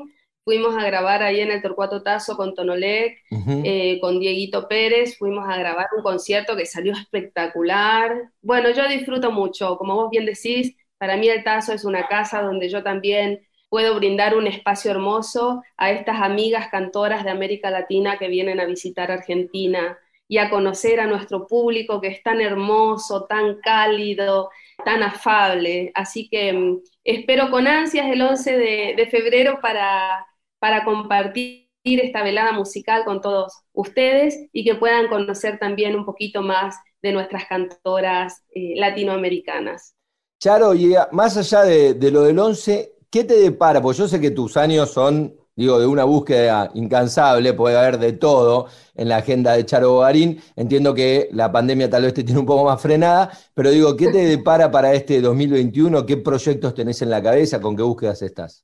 [0.50, 3.20] fuimos a grabar ahí en el Torcuato Tazo con Tonolec,
[3.64, 8.32] eh, con Dieguito Pérez, fuimos a grabar un concierto que salió espectacular.
[8.42, 12.42] Bueno, yo disfruto mucho, como vos bien decís, para mí el Tazo es una casa
[12.42, 18.18] donde yo también puedo brindar un espacio hermoso a estas amigas cantoras de América Latina
[18.18, 23.26] que vienen a visitar Argentina y a conocer a nuestro público que es tan hermoso,
[23.26, 24.50] tan cálido,
[24.84, 25.92] tan afable.
[25.94, 30.26] Así que mm, espero con ansias el 11 de, febrero para,
[30.60, 36.42] para compartir esta velada musical con todos ustedes y que puedan conocer también un poquito
[36.42, 39.96] más de nuestras cantoras eh, latinoamericanas.
[40.40, 43.82] Charo, y más allá de, de, lo del 11, ¿qué te depara?
[43.82, 48.14] Pues yo sé que tus años son, digo, de una búsqueda incansable, puede haber de
[48.14, 50.42] todo en la agenda de Charo Bogarín.
[50.56, 54.08] Entiendo que la pandemia tal vez te tiene un poco más frenada, pero digo, ¿qué
[54.08, 56.06] te depara para este 2021?
[56.06, 57.60] ¿Qué proyectos tenés en la cabeza?
[57.60, 58.64] ¿Con qué búsquedas estás?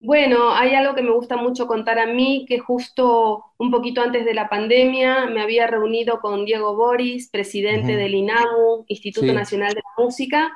[0.00, 4.24] Bueno, hay algo que me gusta mucho contar a mí, que justo un poquito antes
[4.26, 9.80] de la pandemia me había reunido con Diego Boris, presidente del INAMU, Instituto Nacional de
[9.80, 10.52] la Música,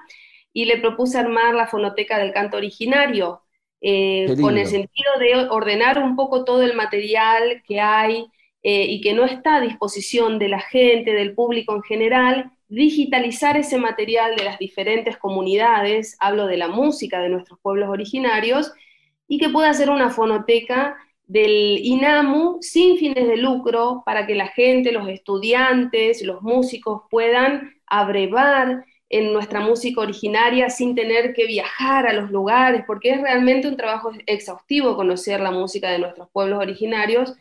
[0.52, 3.42] y le propuse armar la fonoteca del canto originario,
[3.80, 8.26] eh, con el sentido de ordenar un poco todo el material que hay
[8.62, 13.56] eh, y que no está a disposición de la gente, del público en general, digitalizar
[13.56, 18.72] ese material de las diferentes comunidades, hablo de la música de nuestros pueblos originarios,
[19.28, 24.48] y que pueda ser una fonoteca del INAMU sin fines de lucro para que la
[24.48, 32.06] gente, los estudiantes, los músicos puedan abrevar en nuestra música originaria sin tener que viajar
[32.06, 36.58] a los lugares, porque es realmente un trabajo exhaustivo conocer la música de nuestros pueblos
[36.58, 37.34] originarios,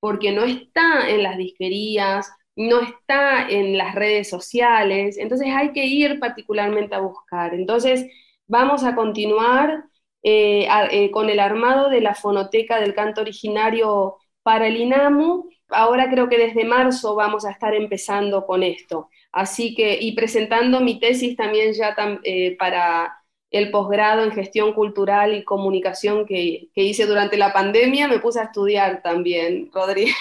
[0.00, 5.86] porque no está en las disquerías, no está en las redes sociales, entonces hay que
[5.86, 7.54] ir particularmente a buscar.
[7.54, 8.06] Entonces
[8.46, 9.84] vamos a continuar
[10.22, 15.48] eh, eh, con el armado de la fonoteca del canto originario para el INAMU.
[15.68, 19.08] Ahora creo que desde marzo vamos a estar empezando con esto.
[19.32, 23.14] Así que, y presentando mi tesis también ya eh, para
[23.50, 28.44] el posgrado en gestión cultural y comunicación que, hice durante la pandemia, me puse a
[28.44, 30.12] estudiar también, Rodri.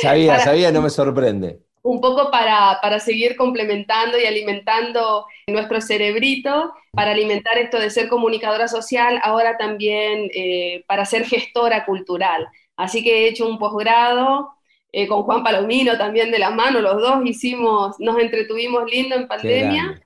[0.00, 1.65] Sabía, sabía, no me sorprende.
[1.86, 8.08] Un poco para, para, seguir complementando y alimentando nuestro cerebrito, para alimentar esto de ser
[8.08, 12.48] comunicadora social, ahora también eh, para ser gestora cultural.
[12.76, 14.56] Así que he hecho un posgrado
[14.90, 19.28] eh, con Juan Palomino también de la mano, los dos hicimos, nos entretuvimos lindo en
[19.28, 20.00] pandemia.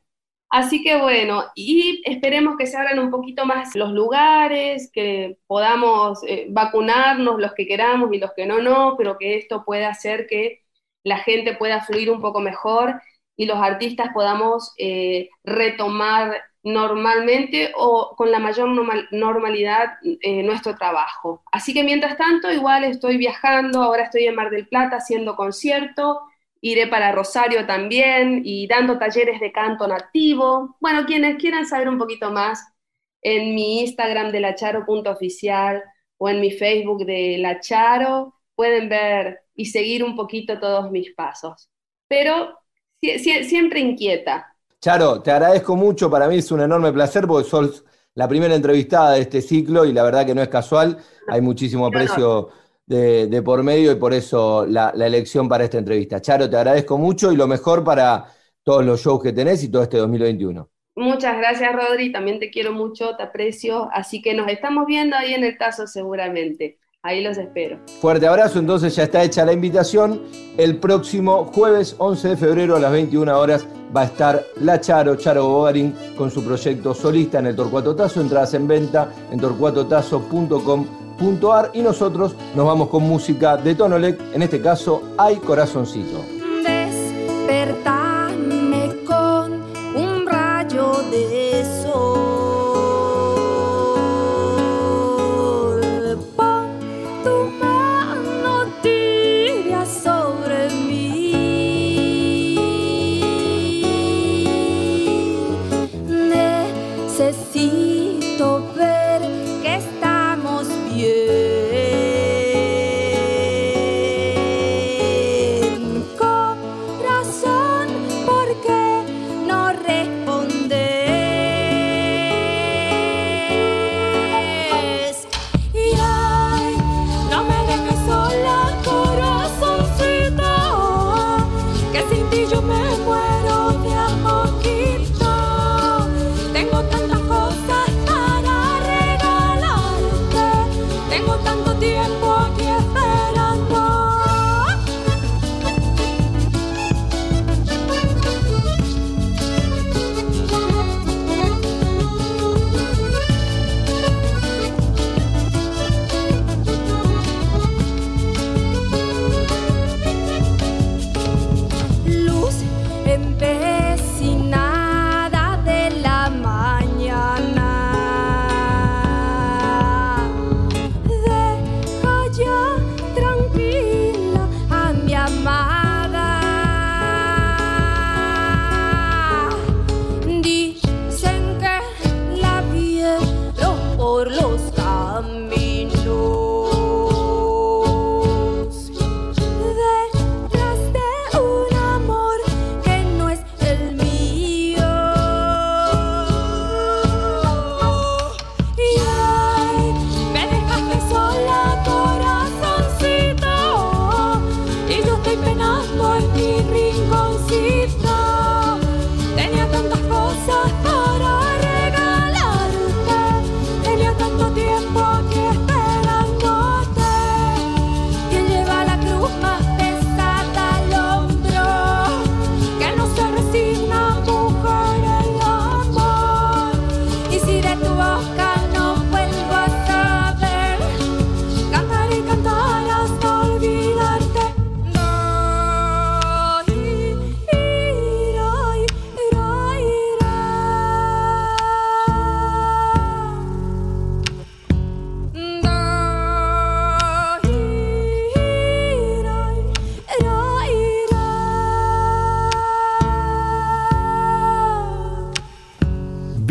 [0.50, 6.18] Así que bueno, y esperemos que se abran un poquito más los lugares, que podamos
[6.26, 10.26] eh, vacunarnos los que queramos y los que no, no, pero que esto pueda hacer
[10.26, 10.59] que
[11.04, 13.00] la gente pueda fluir un poco mejor
[13.36, 18.68] y los artistas podamos eh, retomar normalmente o con la mayor
[19.12, 21.42] normalidad eh, nuestro trabajo.
[21.50, 26.20] Así que mientras tanto, igual estoy viajando, ahora estoy en Mar del Plata haciendo concierto,
[26.60, 30.76] iré para Rosario también y dando talleres de canto nativo.
[30.80, 32.62] Bueno, quienes quieran saber un poquito más,
[33.22, 35.82] en mi Instagram de lacharo.oficial
[36.18, 41.68] o en mi Facebook de lacharo, pueden ver y seguir un poquito todos mis pasos.
[42.08, 42.58] Pero
[43.00, 48.26] siempre inquieta, Charo, te agradezco mucho, para mí es un enorme placer porque sos la
[48.26, 50.96] primera entrevistada de este ciclo y la verdad que no es casual,
[51.28, 52.48] hay muchísimo aprecio
[52.86, 56.22] de, por medio y por eso la, elección para esta entrevista.
[56.22, 59.82] Charo, te agradezco mucho y lo mejor para todos los shows que tenés y todo
[59.82, 60.66] este 2021.
[60.96, 65.34] Muchas gracias, Rodri, también te quiero mucho, te aprecio, así que nos estamos viendo ahí
[65.34, 66.78] en el caso seguramente.
[67.02, 67.78] Ahí los espero.
[68.02, 70.20] Fuerte abrazo, entonces ya está hecha la invitación.
[70.58, 75.16] El próximo jueves 11 de febrero a las 21 horas va a estar la Charo,
[75.16, 78.20] Charo Bogarín, con su proyecto solista en el Torcuato Tazo.
[78.20, 84.60] Entradas en venta en torcuatotazo.com.ar y nosotros nos vamos con música de Tonolec, en este
[84.60, 86.22] caso Hay Corazoncito.
[87.48, 89.54] Despertame con
[89.96, 91.39] un rayo de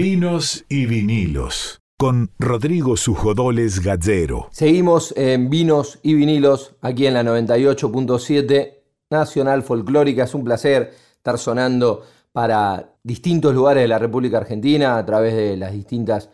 [0.02, 4.48] y vinilos con Rodrigo Sujodoles Gallero.
[4.50, 8.76] Seguimos en vinos y vinilos aquí en la 98.7
[9.10, 10.24] Nacional Folclórica.
[10.24, 15.58] Es un placer estar sonando para distintos lugares de la República Argentina a través de
[15.58, 16.30] las distintas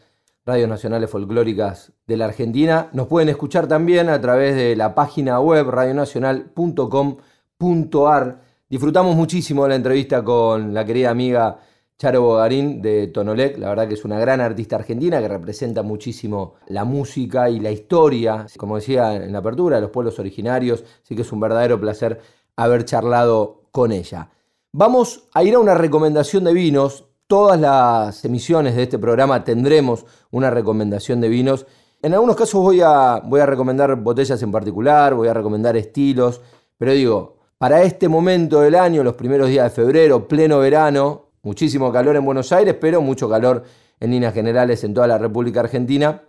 [0.45, 2.89] radios nacionales folclóricas de la Argentina.
[2.93, 8.41] Nos pueden escuchar también a través de la página web radionacional.com.ar.
[8.69, 11.57] Disfrutamos muchísimo la entrevista con la querida amiga
[11.97, 16.55] Charo Bogarín de Tonolec, la verdad que es una gran artista argentina que representa muchísimo
[16.67, 21.15] la música y la historia, como decía en la apertura, de los pueblos originarios, así
[21.15, 22.19] que es un verdadero placer
[22.57, 24.29] haber charlado con ella.
[24.73, 30.05] Vamos a ir a una recomendación de vinos, todas las emisiones de este programa tendremos
[30.31, 31.65] una recomendación de vinos.
[32.01, 36.41] En algunos casos voy a, voy a recomendar botellas en particular, voy a recomendar estilos,
[36.77, 41.91] pero digo, para este momento del año, los primeros días de febrero, pleno verano, muchísimo
[41.91, 43.63] calor en Buenos Aires, pero mucho calor
[43.99, 46.23] en líneas generales en toda la República Argentina.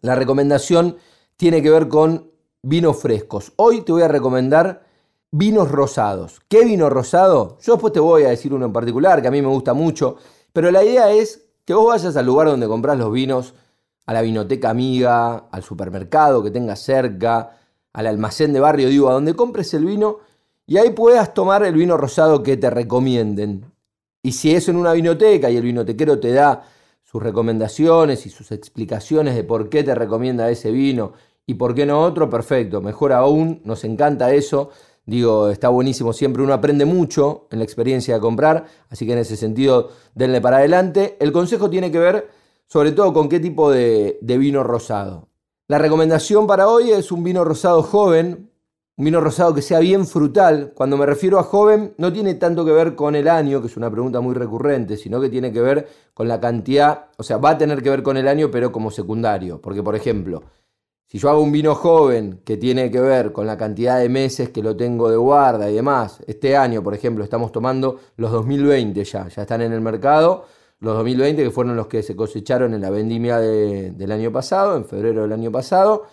[0.00, 0.96] La recomendación
[1.36, 2.30] tiene que ver con
[2.62, 3.52] vinos frescos.
[3.56, 4.84] Hoy te voy a recomendar
[5.32, 6.40] vinos rosados.
[6.48, 7.58] ¿Qué vino rosado?
[7.62, 10.16] Yo después te voy a decir uno en particular que a mí me gusta mucho,
[10.52, 13.54] pero la idea es que vos vayas al lugar donde compras los vinos,
[14.06, 17.58] a la vinoteca amiga, al supermercado que tengas cerca,
[17.92, 20.18] al almacén de barrio, digo, a donde compres el vino
[20.64, 23.69] y ahí puedas tomar el vino rosado que te recomienden.
[24.22, 26.62] Y si es en una vinoteca y el vinotequero te da
[27.02, 31.12] sus recomendaciones y sus explicaciones de por qué te recomienda ese vino
[31.46, 34.70] y por qué no otro, perfecto, mejor aún, nos encanta eso.
[35.06, 39.18] Digo, está buenísimo, siempre uno aprende mucho en la experiencia de comprar, así que en
[39.18, 41.16] ese sentido, denle para adelante.
[41.18, 42.28] El consejo tiene que ver
[42.66, 45.28] sobre todo con qué tipo de, de vino rosado.
[45.66, 48.49] La recomendación para hoy es un vino rosado joven,
[49.00, 50.72] un vino rosado que sea bien frutal.
[50.74, 53.78] Cuando me refiero a joven, no tiene tanto que ver con el año, que es
[53.78, 57.52] una pregunta muy recurrente, sino que tiene que ver con la cantidad, o sea, va
[57.52, 59.58] a tener que ver con el año, pero como secundario.
[59.58, 60.42] Porque, por ejemplo,
[61.06, 64.50] si yo hago un vino joven que tiene que ver con la cantidad de meses
[64.50, 69.02] que lo tengo de guarda y demás, este año, por ejemplo, estamos tomando los 2020
[69.04, 70.44] ya, ya están en el mercado,
[70.80, 74.84] los 2020 que fueron los que se cosecharon en la vendimia del año pasado, en
[74.84, 76.04] febrero del año pasado,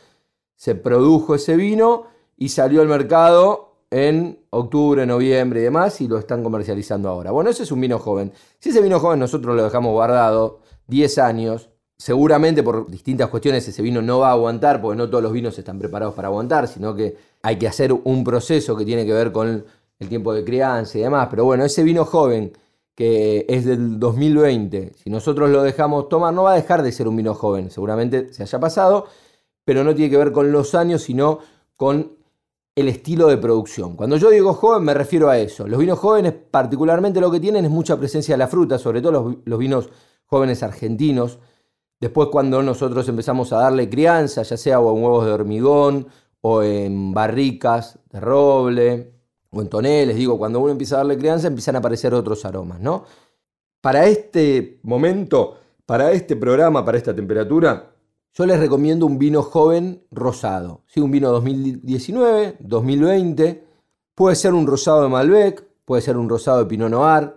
[0.55, 6.17] se produjo ese vino y salió al mercado en octubre, noviembre y demás y lo
[6.17, 7.31] están comercializando ahora.
[7.31, 8.31] Bueno, ese es un vino joven.
[8.59, 13.81] Si ese vino joven nosotros lo dejamos guardado 10 años, seguramente por distintas cuestiones ese
[13.81, 16.95] vino no va a aguantar, porque no todos los vinos están preparados para aguantar, sino
[16.95, 19.65] que hay que hacer un proceso que tiene que ver con
[19.99, 21.27] el tiempo de crianza y demás.
[21.29, 22.53] Pero bueno, ese vino joven
[22.93, 27.07] que es del 2020, si nosotros lo dejamos tomar, no va a dejar de ser
[27.07, 29.05] un vino joven, seguramente se haya pasado,
[29.63, 31.39] pero no tiene que ver con los años, sino
[31.75, 32.16] con
[32.77, 33.95] el estilo de producción.
[33.95, 35.67] Cuando yo digo joven me refiero a eso.
[35.67, 39.35] Los vinos jóvenes particularmente lo que tienen es mucha presencia de la fruta, sobre todo
[39.43, 39.89] los, vinos
[40.27, 41.39] jóvenes argentinos.
[41.99, 46.07] Después cuando nosotros empezamos a darle crianza, ya sea en huevos de hormigón
[46.41, 49.11] o en barricas de roble
[49.49, 52.79] o en toneles, digo, cuando uno empieza a darle crianza empiezan a aparecer otros aromas,
[52.79, 53.05] ¿no?
[53.81, 55.57] Para este momento,
[55.87, 57.89] para este programa, para esta temperatura,
[58.37, 60.83] yo les recomiendo un vino joven rosado.
[60.85, 60.99] ¿sí?
[60.99, 63.63] Un vino 2019, 2020.
[64.13, 67.33] Puede ser un rosado de Malbec, puede ser un rosado de Pinot Noir.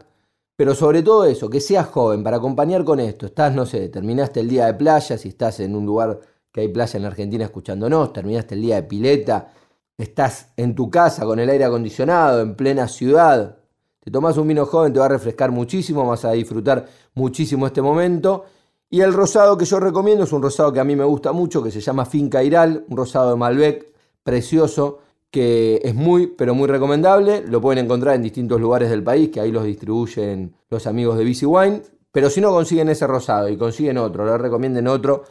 [0.56, 3.24] Pero sobre todo eso, que seas joven para acompañar con esto.
[3.24, 6.20] Estás, no sé, terminaste el día de playa, si estás en un lugar
[6.52, 9.54] que hay playa en Argentina escuchándonos, terminaste el día de pileta,
[9.96, 13.56] estás en tu casa con el aire acondicionado, en plena ciudad.
[14.00, 17.80] Te tomas un vino joven, te va a refrescar muchísimo, vas a disfrutar muchísimo este
[17.80, 18.44] momento
[18.90, 21.62] y el rosado que yo recomiendo es un rosado que a mí me gusta mucho,
[21.62, 23.86] que se llama Finca Iral, un rosado de Malbec,
[24.24, 24.98] precioso,
[25.30, 27.44] que es muy, pero muy recomendable.
[27.46, 31.24] Lo pueden encontrar en distintos lugares del país, que ahí los distribuyen los amigos de
[31.24, 31.82] BC Wine.
[32.10, 35.22] Pero si no consiguen ese rosado y consiguen otro, les recomienden otro.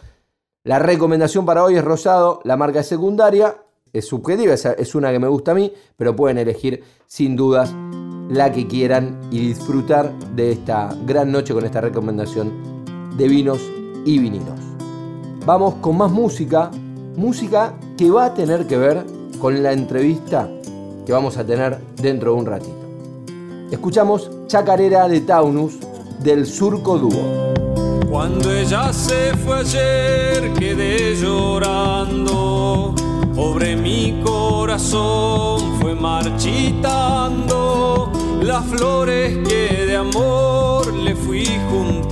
[0.63, 3.57] La recomendación para hoy es rosado, la marca es secundaria,
[3.91, 7.75] es subjetiva, es una que me gusta a mí, pero pueden elegir sin dudas
[8.29, 12.68] la que quieran y disfrutar de esta gran noche con esta recomendación
[13.19, 13.59] de vinos
[14.05, 14.57] y vinilos.
[15.45, 16.71] Vamos con más música,
[17.17, 19.05] música que va a tener que ver
[19.39, 20.49] con la entrevista
[21.05, 22.77] que vamos a tener dentro de un ratito.
[23.69, 25.77] Escuchamos Chacarera de Taunus
[26.23, 27.53] del Surco Dúo.
[28.09, 32.95] Cuando ella se fue ayer quedé llorando,
[33.35, 38.11] pobre mi corazón fue marchitando
[38.41, 42.08] las flores que de amor le fui juntando.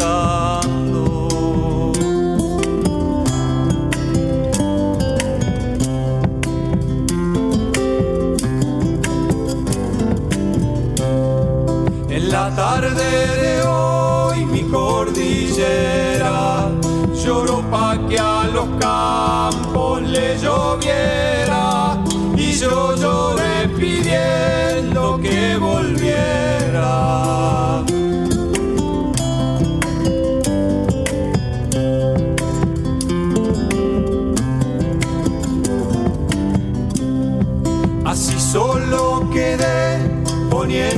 [12.37, 13.09] La tarde
[13.43, 16.69] de hoy mi cordillera
[17.21, 21.97] lloró pa' que a los campos le lloviera
[22.35, 26.93] y yo lloré pidiendo que volviera.
[38.11, 39.81] Así solo quedé
[40.51, 40.96] poniendo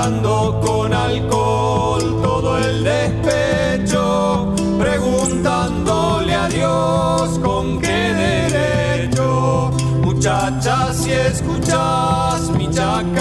[0.00, 9.72] con alcohol todo el despecho, preguntándole a Dios con qué derecho.
[10.04, 13.12] Muchacha, si escuchas mi chacarera,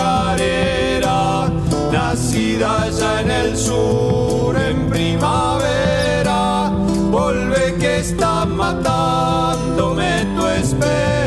[1.91, 6.71] nacida allá en el sur en primavera,
[7.09, 11.26] vuelve que está matándome tu espera.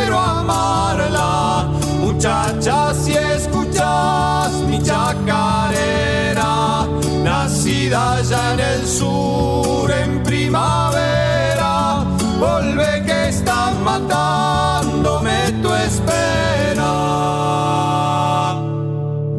[0.00, 1.68] Quiero amarla.
[2.00, 6.86] Muchacha, si escuchas mi chacarera,
[7.22, 12.04] nacida allá en el sur en primavera,
[12.38, 16.92] vuelve que están matándome tu espera.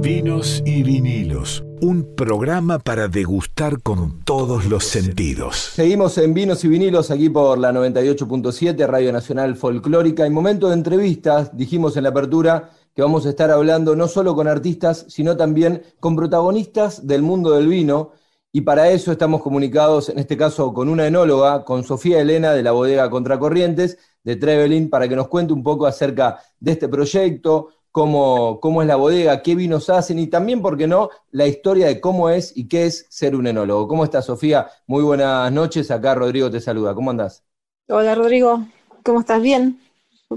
[0.02, 5.72] Vinos y vinilos, un programa para degustar con todos los sentidos.
[5.74, 10.28] Seguimos en Vinos y Vinilos aquí por la 98.7 Radio Nacional Folclórica.
[10.28, 14.36] En momento de entrevistas, dijimos en la apertura que vamos a estar hablando no solo
[14.36, 18.12] con artistas, sino también con protagonistas del mundo del vino.
[18.52, 22.62] Y para eso estamos comunicados, en este caso, con una enóloga, con Sofía Elena de
[22.62, 27.70] la bodega Contracorrientes de Trevelin, para que nos cuente un poco acerca de este proyecto,
[27.92, 31.88] cómo, cómo es la bodega, qué vinos hacen y también, ¿por qué no?, la historia
[31.88, 33.88] de cómo es y qué es ser un enólogo.
[33.88, 34.68] ¿Cómo estás, Sofía?
[34.88, 35.92] Muy buenas noches.
[35.92, 36.96] Acá Rodrigo te saluda.
[36.96, 37.44] ¿Cómo andás?
[37.90, 38.66] Hola, Rodrigo.
[39.04, 39.42] ¿Cómo estás?
[39.42, 39.80] Bien.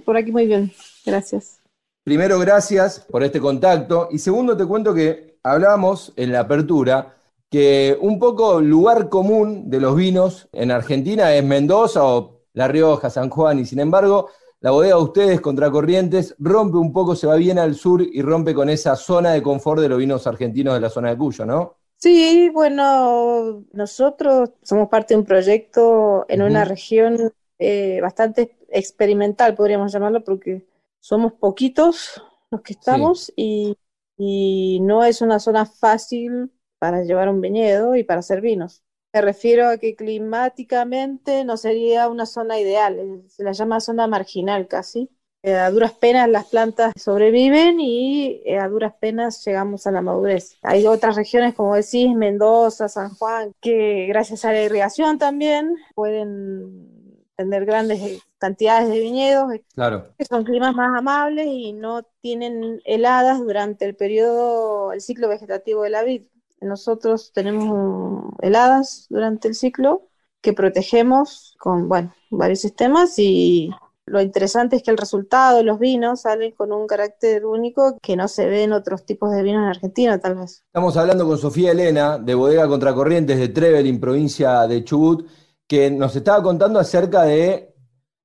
[0.05, 0.73] Por aquí muy bien.
[1.07, 1.61] Gracias.
[2.03, 4.09] Primero, gracias por este contacto.
[4.11, 7.17] Y segundo, te cuento que hablábamos en la apertura
[7.51, 13.11] que un poco lugar común de los vinos en Argentina es Mendoza o La Rioja,
[13.11, 14.29] San Juan, y sin embargo,
[14.65, 18.55] la bodega de ustedes, Contracorrientes, rompe un poco, se va bien al sur y rompe
[18.55, 21.77] con esa zona de confort de los vinos argentinos de la zona de Cuyo, ¿no?
[21.99, 29.93] Sí, bueno, nosotros somos parte de un proyecto en una región eh, bastante experimental, podríamos
[29.93, 30.67] llamarlo, porque
[30.99, 33.77] somos poquitos los que estamos y,
[34.17, 38.83] y no es una zona fácil para llevar un viñedo y para hacer vinos.
[39.15, 44.09] Me refiero a que climáticamente no sería una zona ideal, eh, se la llama zona
[44.09, 45.09] marginal casi.
[45.45, 50.03] Eh, a duras penas las plantas sobreviven y eh, a duras penas llegamos a la
[50.03, 50.57] madurez.
[50.63, 56.89] Hay otras regiones, como decís, Mendoza, San Juan, que gracias a la irrigación también pueden
[57.37, 60.07] tener grandes cantidades de viñedos, Claro.
[60.19, 65.83] que son climas más amables y no tienen heladas durante el periodo, el ciclo vegetativo
[65.83, 66.23] de la vid.
[66.65, 70.09] Nosotros tenemos heladas durante el ciclo
[70.41, 73.71] que protegemos con, bueno, varios sistemas y
[74.07, 78.17] lo interesante es que el resultado de los vinos salen con un carácter único que
[78.17, 80.63] no se ve en otros tipos de vinos en Argentina, tal vez.
[80.67, 85.27] Estamos hablando con Sofía Elena, de Bodega Contracorrientes de Trevelin, provincia de Chubut,
[85.67, 87.75] que nos estaba contando acerca de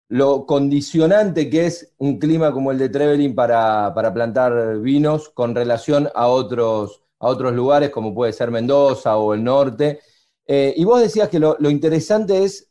[0.09, 5.55] lo condicionante que es un clima como el de Trevelin para, para plantar vinos con
[5.55, 9.99] relación a otros, a otros lugares, como puede ser Mendoza o el norte.
[10.45, 12.69] Eh, y vos decías que lo, lo interesante es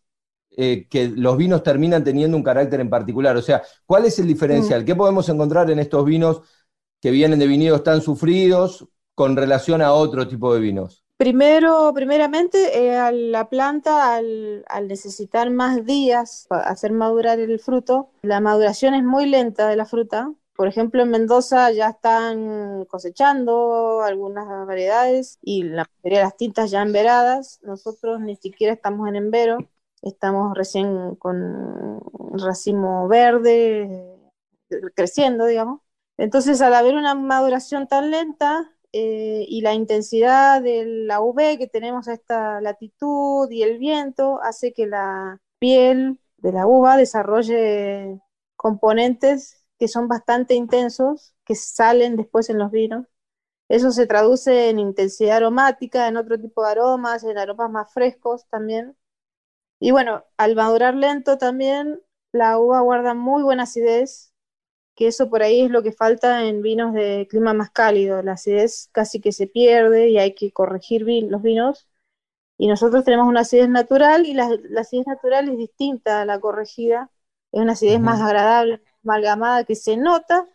[0.60, 3.36] eh, que los vinos terminan teniendo un carácter en particular.
[3.36, 4.84] O sea, ¿cuál es el diferencial?
[4.84, 6.40] ¿Qué podemos encontrar en estos vinos
[7.00, 8.84] que vienen de viñedos tan sufridos
[9.14, 11.04] con relación a otro tipo de vinos?
[11.16, 18.10] Primero, primeramente, eh, la planta al, al, necesitar más días para hacer madurar el fruto,
[18.22, 20.32] la maduración es muy lenta de la fruta.
[20.58, 26.72] Por ejemplo, en Mendoza ya están cosechando algunas variedades y la mayoría de las tintas
[26.72, 27.60] ya enveradas.
[27.62, 29.58] Nosotros ni siquiera estamos en envero
[30.02, 32.00] estamos recién con
[32.32, 34.16] racimo verde,
[34.94, 35.80] creciendo, digamos.
[36.16, 41.68] Entonces, al haber una maduración tan lenta eh, y la intensidad de la UV que
[41.68, 48.20] tenemos a esta latitud y el viento, hace que la piel de la uva desarrolle
[48.56, 53.06] componentes que son bastante intensos, que salen después en los vinos.
[53.68, 58.46] Eso se traduce en intensidad aromática, en otro tipo de aromas, en aromas más frescos
[58.48, 58.96] también.
[59.80, 62.00] Y bueno, al madurar lento también,
[62.32, 64.32] la uva guarda muy buena acidez,
[64.94, 68.22] que eso por ahí es lo que falta en vinos de clima más cálido.
[68.22, 71.88] La acidez casi que se pierde y hay que corregir los vinos.
[72.58, 77.10] Y nosotros tenemos una acidez natural y la, acidez natural es distinta a la corregida.
[77.52, 80.46] Es una acidez más agradable, amalgamada, que se nota,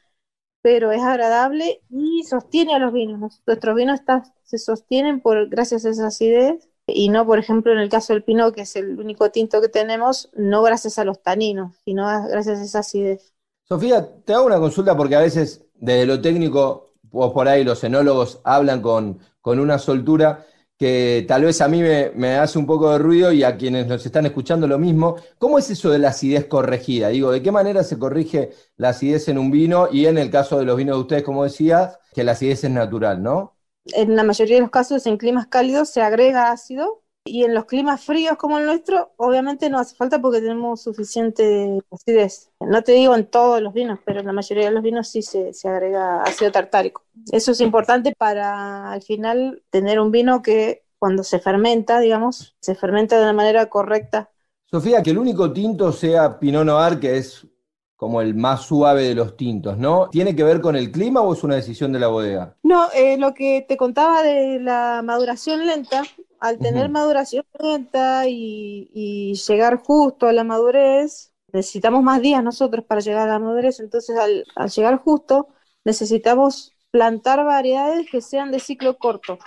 [0.62, 3.42] pero es agradable y sostiene a los vinos.
[3.46, 4.00] Nuestros vinos
[4.44, 8.24] se sostienen por, gracias a esa acidez y no, por ejemplo, en el caso del
[8.24, 12.60] Pinot, que es el único tinto que tenemos, no gracias a los taninos, sino gracias
[12.60, 13.34] a esa acidez.
[13.64, 17.84] Sofía, te hago una consulta porque a veces desde lo técnico, vos por ahí los
[17.84, 20.46] enólogos hablan con, con una soltura
[20.84, 24.06] que tal vez a mí me, hace un poco de ruido y a quienes nos
[24.06, 25.16] están escuchando lo mismo.
[25.38, 27.08] ¿Cómo es eso de la acidez corregida?
[27.08, 29.88] Digo, ¿de qué manera se corrige la acidez en un vino?
[29.90, 32.72] Y en el caso de los vinos de ustedes, como decías, que la acidez es
[32.72, 33.56] natural, ¿no?
[33.86, 37.66] En la mayoría de los casos, en climas cálidos se agrega ácido y en los
[37.66, 42.52] climas fríos como el nuestro, obviamente no hace falta porque tenemos suficiente acidez.
[42.60, 45.22] No te digo en todos los vinos, pero en la mayoría de los vinos sí
[45.22, 47.04] se, se agrega ácido tartárico.
[47.32, 52.76] Eso es importante para al final tener un vino que cuando se fermenta, digamos, se
[52.76, 54.30] fermenta de una manera correcta.
[54.66, 57.48] Sofía, que el único tinto sea Pinot Noir, que es
[57.96, 60.10] como el más suave de los tintos, ¿no?
[60.10, 62.58] ¿Tiene que ver con el clima o es una decisión de la bodega?
[62.64, 66.04] No, eh, lo que te contaba de la maduración lenta,
[66.44, 73.00] al tener maduración lenta y, llegar justo a la madurez, necesitamos más días nosotros para
[73.00, 75.48] llegar a la madurez, entonces al, al llegar justo
[75.86, 79.40] necesitamos plantar variedades que sean de ciclo corto,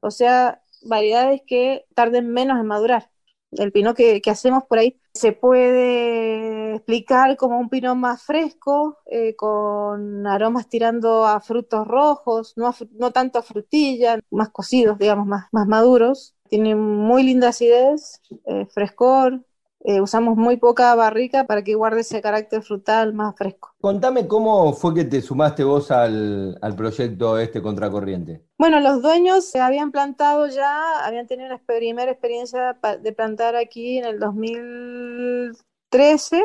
[0.00, 3.10] o sea, variedades que tarden menos en madurar.
[3.52, 9.34] El pino que, hacemos por ahí se puede explicar como un pino más fresco, eh,
[9.36, 15.46] con aromas tirando a frutos rojos, no, no tanto a frutilla, más cocidos, digamos, más,
[15.52, 16.34] más maduros.
[16.48, 19.42] Tiene muy linda acidez, eh, frescor,
[19.86, 23.74] eh, usamos muy poca barrica para que guarde ese carácter frutal más fresco.
[23.82, 28.46] Contame cómo fue que te sumaste vos al, al proyecto este Contracorriente.
[28.56, 33.98] Bueno, los dueños se habían plantado ya, habían tenido una primera experiencia de plantar aquí
[33.98, 36.42] en el 2013,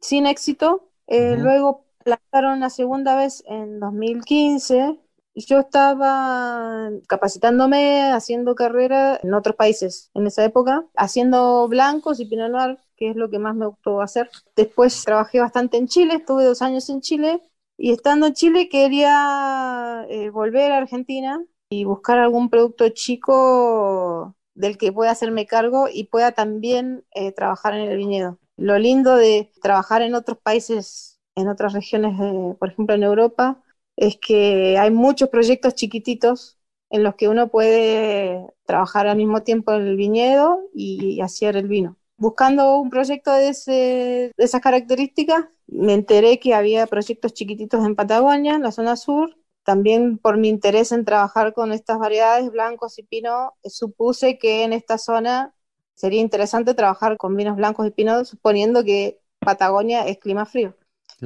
[0.00, 0.88] sin éxito.
[1.06, 4.98] Eh, luego plantaron la segunda vez en 2015
[5.34, 12.50] yo estaba capacitándome, haciendo carrera en otros países en esa época, haciendo blancos y pinot
[12.50, 14.30] noir, que es lo que más me gustó hacer.
[14.56, 17.42] Después trabajé bastante en Chile, estuve dos años en Chile
[17.76, 24.76] y estando en Chile quería eh, volver a Argentina y buscar algún producto chico del
[24.76, 28.38] que pueda hacerme cargo y pueda también eh, trabajar en el viñedo.
[28.60, 32.14] Lo lindo de trabajar en otros países, en otras regiones,
[32.58, 33.62] por ejemplo en Europa,
[33.96, 36.58] es que hay muchos proyectos chiquititos
[36.90, 41.68] en los que uno puede trabajar al mismo tiempo en el viñedo y hacer el
[41.68, 41.96] vino.
[42.18, 48.56] Buscando un proyecto de, de esas características, me enteré que había proyectos chiquititos en Patagonia,
[48.56, 49.38] en la zona sur.
[49.64, 54.74] También por mi interés en trabajar con estas variedades, blancos y pino, supuse que en
[54.74, 55.54] esta zona
[56.00, 60.74] sería interesante trabajar con vinos blancos y pino, suponiendo que Patagonia es clima frío.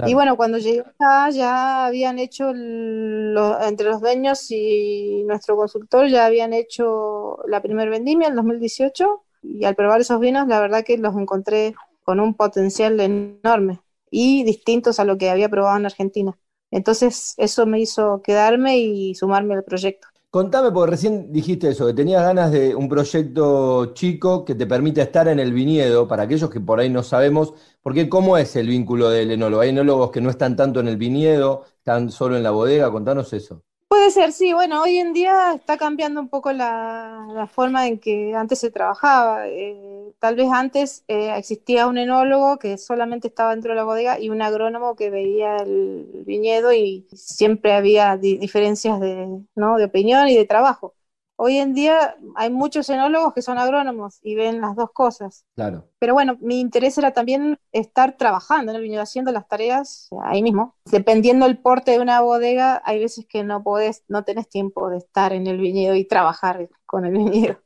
[0.03, 6.27] Y bueno, cuando llegué acá ya habían hecho, entre los dueños y nuestro consultor, ya
[6.27, 10.99] habían hecho la primer vendimia en 2018 y al probar esos vinos, la verdad que
[10.99, 16.37] los encontré con un potencial enorme y distintos a lo que había probado en Argentina.
[16.71, 20.09] Entonces eso me hizo quedarme y sumarme al proyecto.
[20.35, 25.01] Contame, porque recién dijiste eso, que tenías ganas de un proyecto chico que te permita
[25.01, 28.67] estar en el viñedo, para aquellos que por ahí no sabemos, porque cómo es el
[28.67, 29.63] vínculo del enólogo.
[29.63, 33.33] Hay enólogos que no están tanto en el viñedo, están solo en la bodega, contanos
[33.33, 33.63] eso.
[33.89, 34.53] Puede ser, sí.
[34.53, 39.47] Bueno, hoy en día está cambiando un poco la, forma en que antes se trabajaba.
[39.49, 44.19] Eh, tal vez antes eh, existía un enólogo que solamente estaba dentro de la bodega
[44.19, 49.77] y un agrónomo que veía el viñedo y siempre había diferencias de, ¿no?
[49.77, 50.95] de opinión y de trabajo.
[51.37, 55.45] Hoy en día hay muchos enólogos que son agrónomos y ven las dos cosas.
[55.57, 55.89] Claro.
[55.99, 60.43] Pero bueno, mi interés era también estar trabajando en el viñedo, haciendo las tareas ahí
[60.43, 60.77] mismo.
[60.85, 64.99] Dependiendo del porte de una bodega, hay veces que no podés, no tenés tiempo de
[64.99, 67.59] estar en el viñedo y trabajar con el viñedo.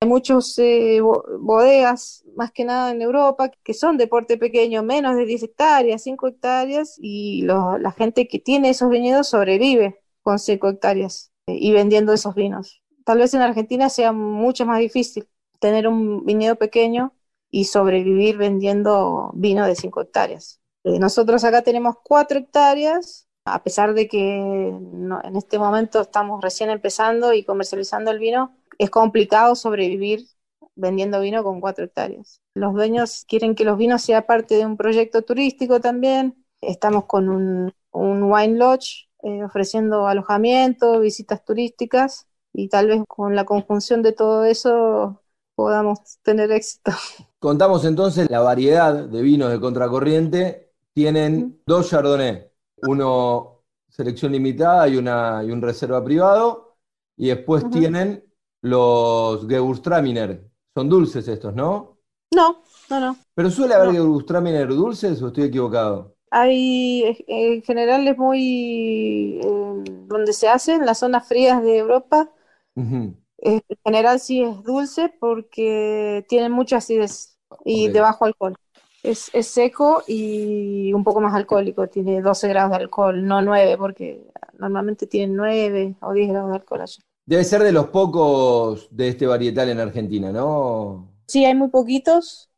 [0.00, 5.14] Hay muchos eh, bodegas, más que nada en Europa, que son de porte pequeño, menos
[5.14, 10.68] de 10 hectáreas, 5 hectáreas, y la gente que tiene esos viñedos sobrevive con 5
[10.70, 15.28] hectáreas eh, y vendiendo esos vinos tal vez en Argentina sea mucho más difícil
[15.60, 17.14] tener un viñedo pequeño
[17.50, 20.60] y sobrevivir vendiendo vino de 5 hectáreas.
[20.84, 26.70] Eh, nosotros acá tenemos 4 hectáreas, a pesar de que en este momento estamos recién
[26.70, 30.26] empezando y comercializando el vino, es complicado sobrevivir
[30.74, 32.40] vendiendo vino con 4 hectáreas.
[32.54, 36.44] Los dueños quieren que los vinos sean parte de un proyecto turístico también.
[36.60, 43.44] Estamos con un, wine lodge eh, ofreciendo alojamiento, visitas turísticas y tal vez con la
[43.44, 45.22] conjunción de todo eso
[45.54, 46.92] podamos tener éxito.
[47.38, 50.72] Contamos entonces la variedad de vinos de contracorriente.
[50.94, 52.50] Tienen dos Chardonnay,
[52.82, 56.76] uno selección limitada y, una, y un reserva privado,
[57.16, 58.24] y después tienen
[58.62, 60.50] los Gewürztraminer.
[60.74, 61.98] Son dulces estos, ¿no?
[62.34, 63.16] No, no, no.
[63.34, 64.74] ¿Pero suele haber no.
[64.74, 66.14] dulces o estoy equivocado?
[66.30, 72.30] Hay, en general es muy, eh, donde se hacen, en las zonas frías de Europa,
[72.74, 78.54] en general sí es dulce porque tiene mucha acidez y de bajo alcohol.
[79.02, 84.24] Es, seco y un poco más alcohólico, tiene 12 grados de alcohol, no 9, porque
[84.58, 87.02] normalmente tienen 9 o 10 grados de alcohol allá.
[87.26, 91.08] Debe ser de los pocos de este varietal en Argentina, ¿no?
[91.26, 92.50] Sí, hay muy poquitos.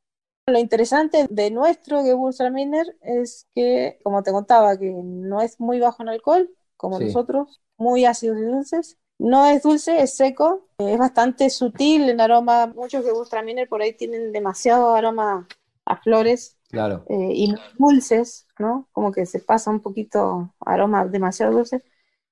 [0.47, 6.03] Lo interesante de nuestro Gewürztraminer es que, como te contaba, que no es muy bajo
[6.03, 11.51] en alcohol, como nosotros, muy ácidos y dulces, no es dulce, es seco, es bastante
[11.51, 12.67] sutil en aroma.
[12.67, 15.47] Muchos que Gewürztraminer por ahí tienen demasiado aroma
[15.87, 17.05] a flores claro.
[17.09, 18.89] Eh, y dulces, ¿no?
[18.93, 21.83] Como que se pasa un poquito aroma demasiado dulce.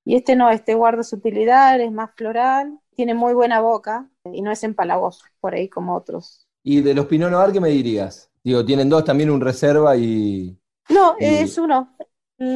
[0.05, 4.43] Y este no, este guarda su utilidad, es más floral, tiene muy buena boca y
[4.43, 6.49] no es empalagoso por ahí como otros.
[6.65, 8.31] ¿Y de los Pinot Noir qué me dirías?
[8.43, 10.59] Digo, tienen dos también, un reserva y...
[10.89, 11.97] No, es uno.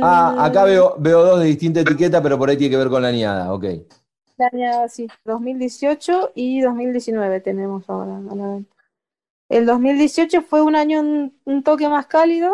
[0.03, 3.03] Ah, acá veo, veo dos de distinta etiqueta, pero por ahí tiene que ver con
[3.03, 3.65] la añada, ok.
[4.39, 8.21] Año, sí, 2018 y 2019 tenemos ahora
[9.49, 12.53] El 2018 fue un año un, toque más cálido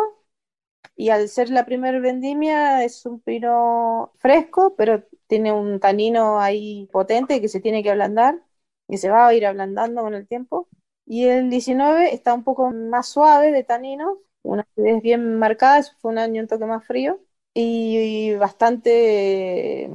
[0.95, 6.87] y al ser la primer vendimia es un pino fresco, pero tiene un tanino ahí
[6.91, 8.41] potente que se tiene que ablandar
[8.87, 10.69] y se va a ir ablandando con el tiempo.
[11.05, 16.11] Y el 19 está un poco más suave de tanino, una acidez bien marcada, fue
[16.11, 17.19] un año un toque más frío
[17.53, 19.89] y, bastante,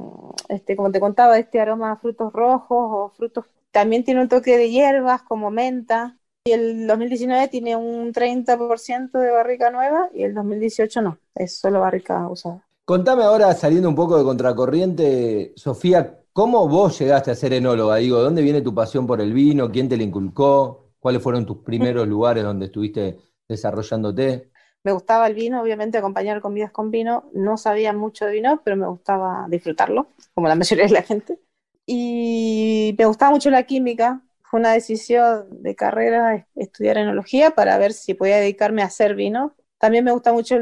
[0.47, 4.57] este, como te contaba, este aroma a frutos rojos o frutos, también tiene un toque
[4.57, 6.17] de hierbas como menta.
[6.45, 11.81] Y el 2019 tiene un 30% de barrica nueva y el 2018 no, es solo
[11.81, 12.65] barrica usada.
[12.85, 17.97] Contame ahora, saliendo un poco de contracorriente, Sofía, ¿cómo vos llegaste a ser enóloga?
[17.97, 19.69] Digo, ¿dónde viene tu pasión por el vino?
[19.69, 20.93] ¿Quién te la inculcó?
[20.97, 24.49] ¿Cuáles fueron tus primeros lugares donde estuviste desarrollándote?
[24.89, 27.29] Me gustaba el vino, obviamente acompañar comidas con vino.
[27.31, 31.37] No sabía mucho de vino, pero me gustaba disfrutarlo, como la mayoría de la gente.
[31.85, 34.23] Y me gustaba mucho la química.
[34.41, 39.53] Fue una decisión de carrera estudiar enología para ver si podía dedicarme a hacer vino.
[39.77, 40.57] También me gusta mucho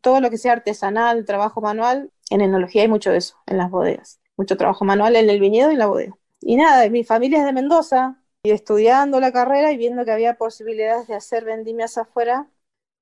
[0.00, 2.10] todo lo que sea artesanal, trabajo manual.
[2.28, 4.18] En enología hay mucho de eso, en las bodegas.
[4.36, 6.18] Mucho trabajo manual en el viñedo y en la bodega.
[6.40, 10.34] Y nada, mi familia es de Mendoza, y estudiando la carrera y viendo que había
[10.34, 12.48] posibilidades de hacer vendimias afuera,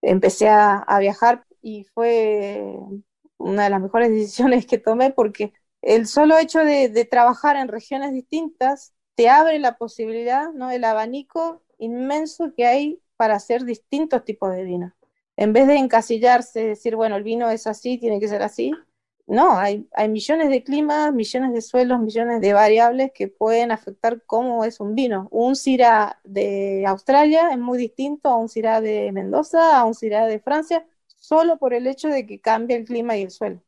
[0.03, 2.75] empecé a, viajar y fue
[3.39, 8.13] una de las mejores decisiones que tomé porque el solo hecho de, trabajar en regiones
[8.13, 10.71] distintas te abre la posibilidad, ¿no?
[10.71, 14.95] El abanico inmenso que hay para hacer distintos tipos de vino.
[15.37, 18.73] en vez de encasillarse, decir, bueno, el vino es así, tiene que ser así,
[19.31, 24.25] no, hay, hay millones de climas, millones de suelos, millones de variables que pueden afectar
[24.27, 25.29] cómo es un vino.
[25.31, 30.27] Un Syrah de Australia es muy distinto a un Syrah de Mendoza, a un Syrah
[30.27, 33.63] de Francia, solo por el hecho de que cambia el clima y el suelo.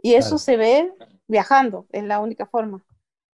[0.00, 0.92] Y eso se ve
[1.26, 2.84] viajando, es la única forma.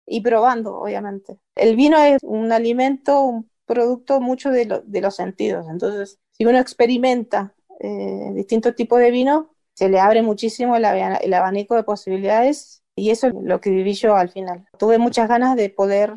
[0.07, 1.41] Y probando, obviamente.
[1.57, 5.67] El vino es un alimento, un producto mucho de, de los sentidos.
[5.69, 11.35] Entonces, si uno experimenta eh, distintos tipos de vino, se le abre muchísimo el, el
[11.35, 14.67] abanico de posibilidades y eso es lo que viví yo al final.
[14.79, 16.17] Tuve muchas ganas de poder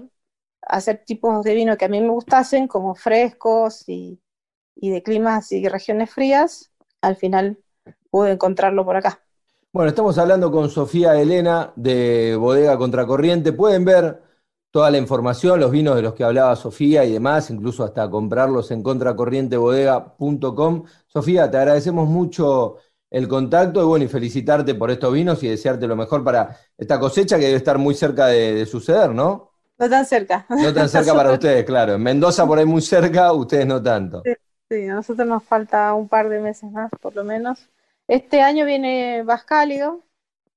[0.62, 4.20] hacer tipos de vino que a mí me gustasen, como frescos y,
[4.76, 6.72] y de climas y regiones frías.
[7.02, 7.60] Al final
[8.10, 9.22] pude encontrarlo por acá.
[9.72, 13.52] Bueno, estamos hablando con Sofía Elena de Bodega Contracorriente.
[13.52, 14.22] Pueden ver
[14.72, 18.72] toda la información, los vinos de los que hablaba Sofía y demás, incluso hasta comprarlos
[18.72, 20.86] en contracorrientebodega.com.
[21.08, 22.78] Sofía, te agradecemos mucho
[23.16, 27.00] el contacto y bueno, y felicitarte por estos vinos y desearte lo mejor para esta
[27.00, 29.54] cosecha que debe estar muy cerca de, suceder, ¿no?
[29.78, 30.46] No tan cerca.
[30.50, 31.94] No tan cerca para ustedes, claro.
[31.94, 34.22] En Mendoza por ahí muy cerca, ustedes no tanto.
[34.70, 37.70] Sí, a nosotros nos falta un par de meses más, por lo menos.
[38.10, 40.04] Este año viene más cálido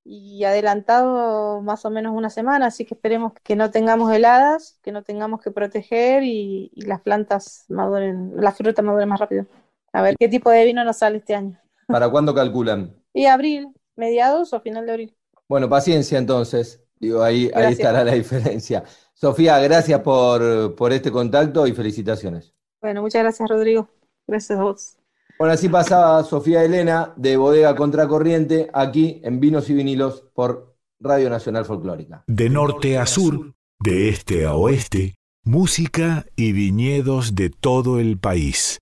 [0.03, 4.91] y adelantado más o menos una semana, así que esperemos que no tengamos heladas, que
[4.91, 9.45] no tengamos que proteger y, y las plantas maduren, la fruta madure más rápido.
[9.93, 11.57] A ver qué tipo de vino nos sale este año.
[11.89, 12.95] ¿Para cuándo calculan?
[13.13, 15.15] Y abril, mediados o final de abril.
[15.47, 16.83] Bueno, paciencia entonces.
[16.99, 18.83] Digo, ahí, ahí estará la diferencia.
[19.13, 22.53] Sofía, gracias por, por este contacto y felicitaciones.
[22.81, 23.89] Bueno, muchas gracias, Rodrigo.
[24.27, 24.97] Gracias a vos.
[25.39, 31.29] Bueno, así pasaba Sofía Elena de Bodega Contracorriente aquí en Vinos y Vinilos por Radio
[31.29, 32.23] Nacional Folclórica.
[32.27, 38.79] De norte a sur, de este a oeste, música y viñedos de todo el país.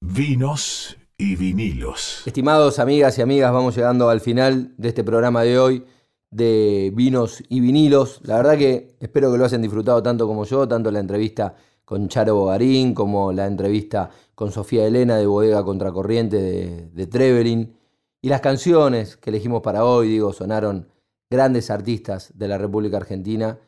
[0.00, 2.22] Vinos y vinilos.
[2.24, 5.84] Estimados amigas y amigas, vamos llegando al final de este programa de hoy
[6.30, 8.20] de vinos y vinilos.
[8.24, 11.54] La verdad que espero que lo hayan disfrutado tanto como yo, tanto la entrevista
[11.84, 17.76] con Charo Bogarín como la entrevista con Sofía Elena de Bodega Contracorriente de, de Trevelin.
[18.22, 20.88] Y las canciones que elegimos para hoy, digo, sonaron
[21.28, 23.58] grandes artistas de la República Argentina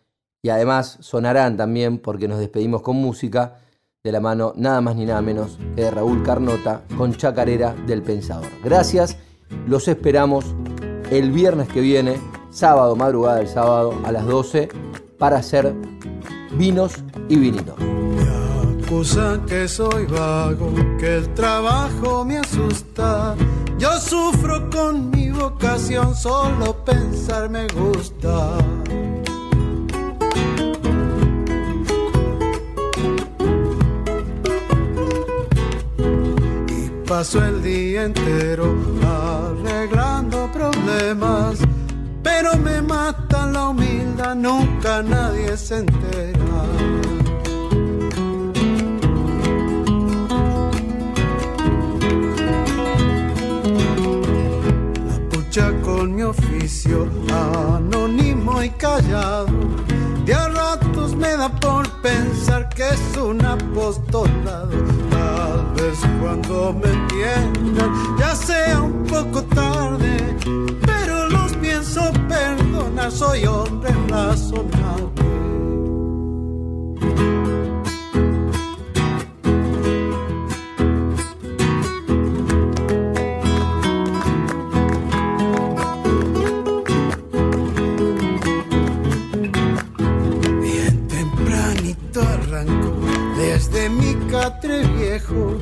[0.41, 3.59] y además sonarán también porque nos despedimos con música
[4.05, 8.03] de la mano nada más ni nada menos que de Raúl Carnota con Chacarera del
[8.03, 8.49] Pensador.
[8.65, 9.17] Gracias,
[9.69, 10.57] los esperamos
[11.13, 12.17] el viernes que viene,
[12.51, 14.71] sábado, madrugada del sábado a las 12,
[15.19, 15.73] para hacer
[16.55, 16.95] vinos
[17.29, 17.79] y vinitos.
[17.79, 23.37] Me acusa que soy vago, que el trabajo me asusta.
[23.79, 28.59] Yo sufro con mi vocación, solo pensar me gusta.
[37.13, 38.75] Paso el día entero
[39.07, 41.59] arreglando problemas,
[42.23, 46.63] pero me mata la humildad, nunca nadie se entera.
[55.07, 59.49] La pucha con mi oficio, anónimo y callado,
[60.25, 65.02] de a ratos me da por pensar que es un apostolado
[66.21, 70.37] cuando me entiendan ya sea un poco tarde,
[70.87, 75.13] pero los pienso perdonar, soy hombre razonable.
[93.37, 95.59] Desde mi catre viejo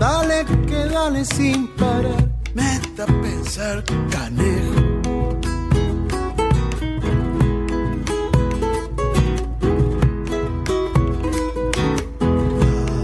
[0.00, 4.80] Dale que dale sin parar, meta a pensar canejo.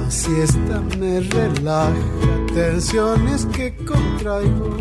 [0.05, 1.93] La siesta me relaja,
[2.55, 4.79] tensiones que contraigo.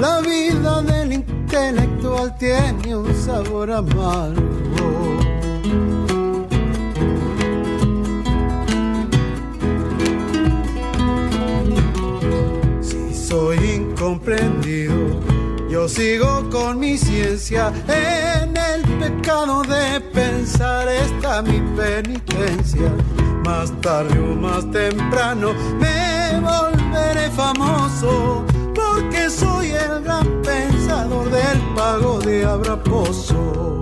[0.00, 4.57] La vida del intelectual tiene un sabor amargo.
[13.98, 14.94] Comprendido.
[15.68, 22.90] Yo sigo con mi ciencia en el pecado de pensar está mi penitencia.
[23.44, 32.18] Más tarde o más temprano me volveré famoso porque soy el gran pensador del pago
[32.20, 33.77] de Abraposo.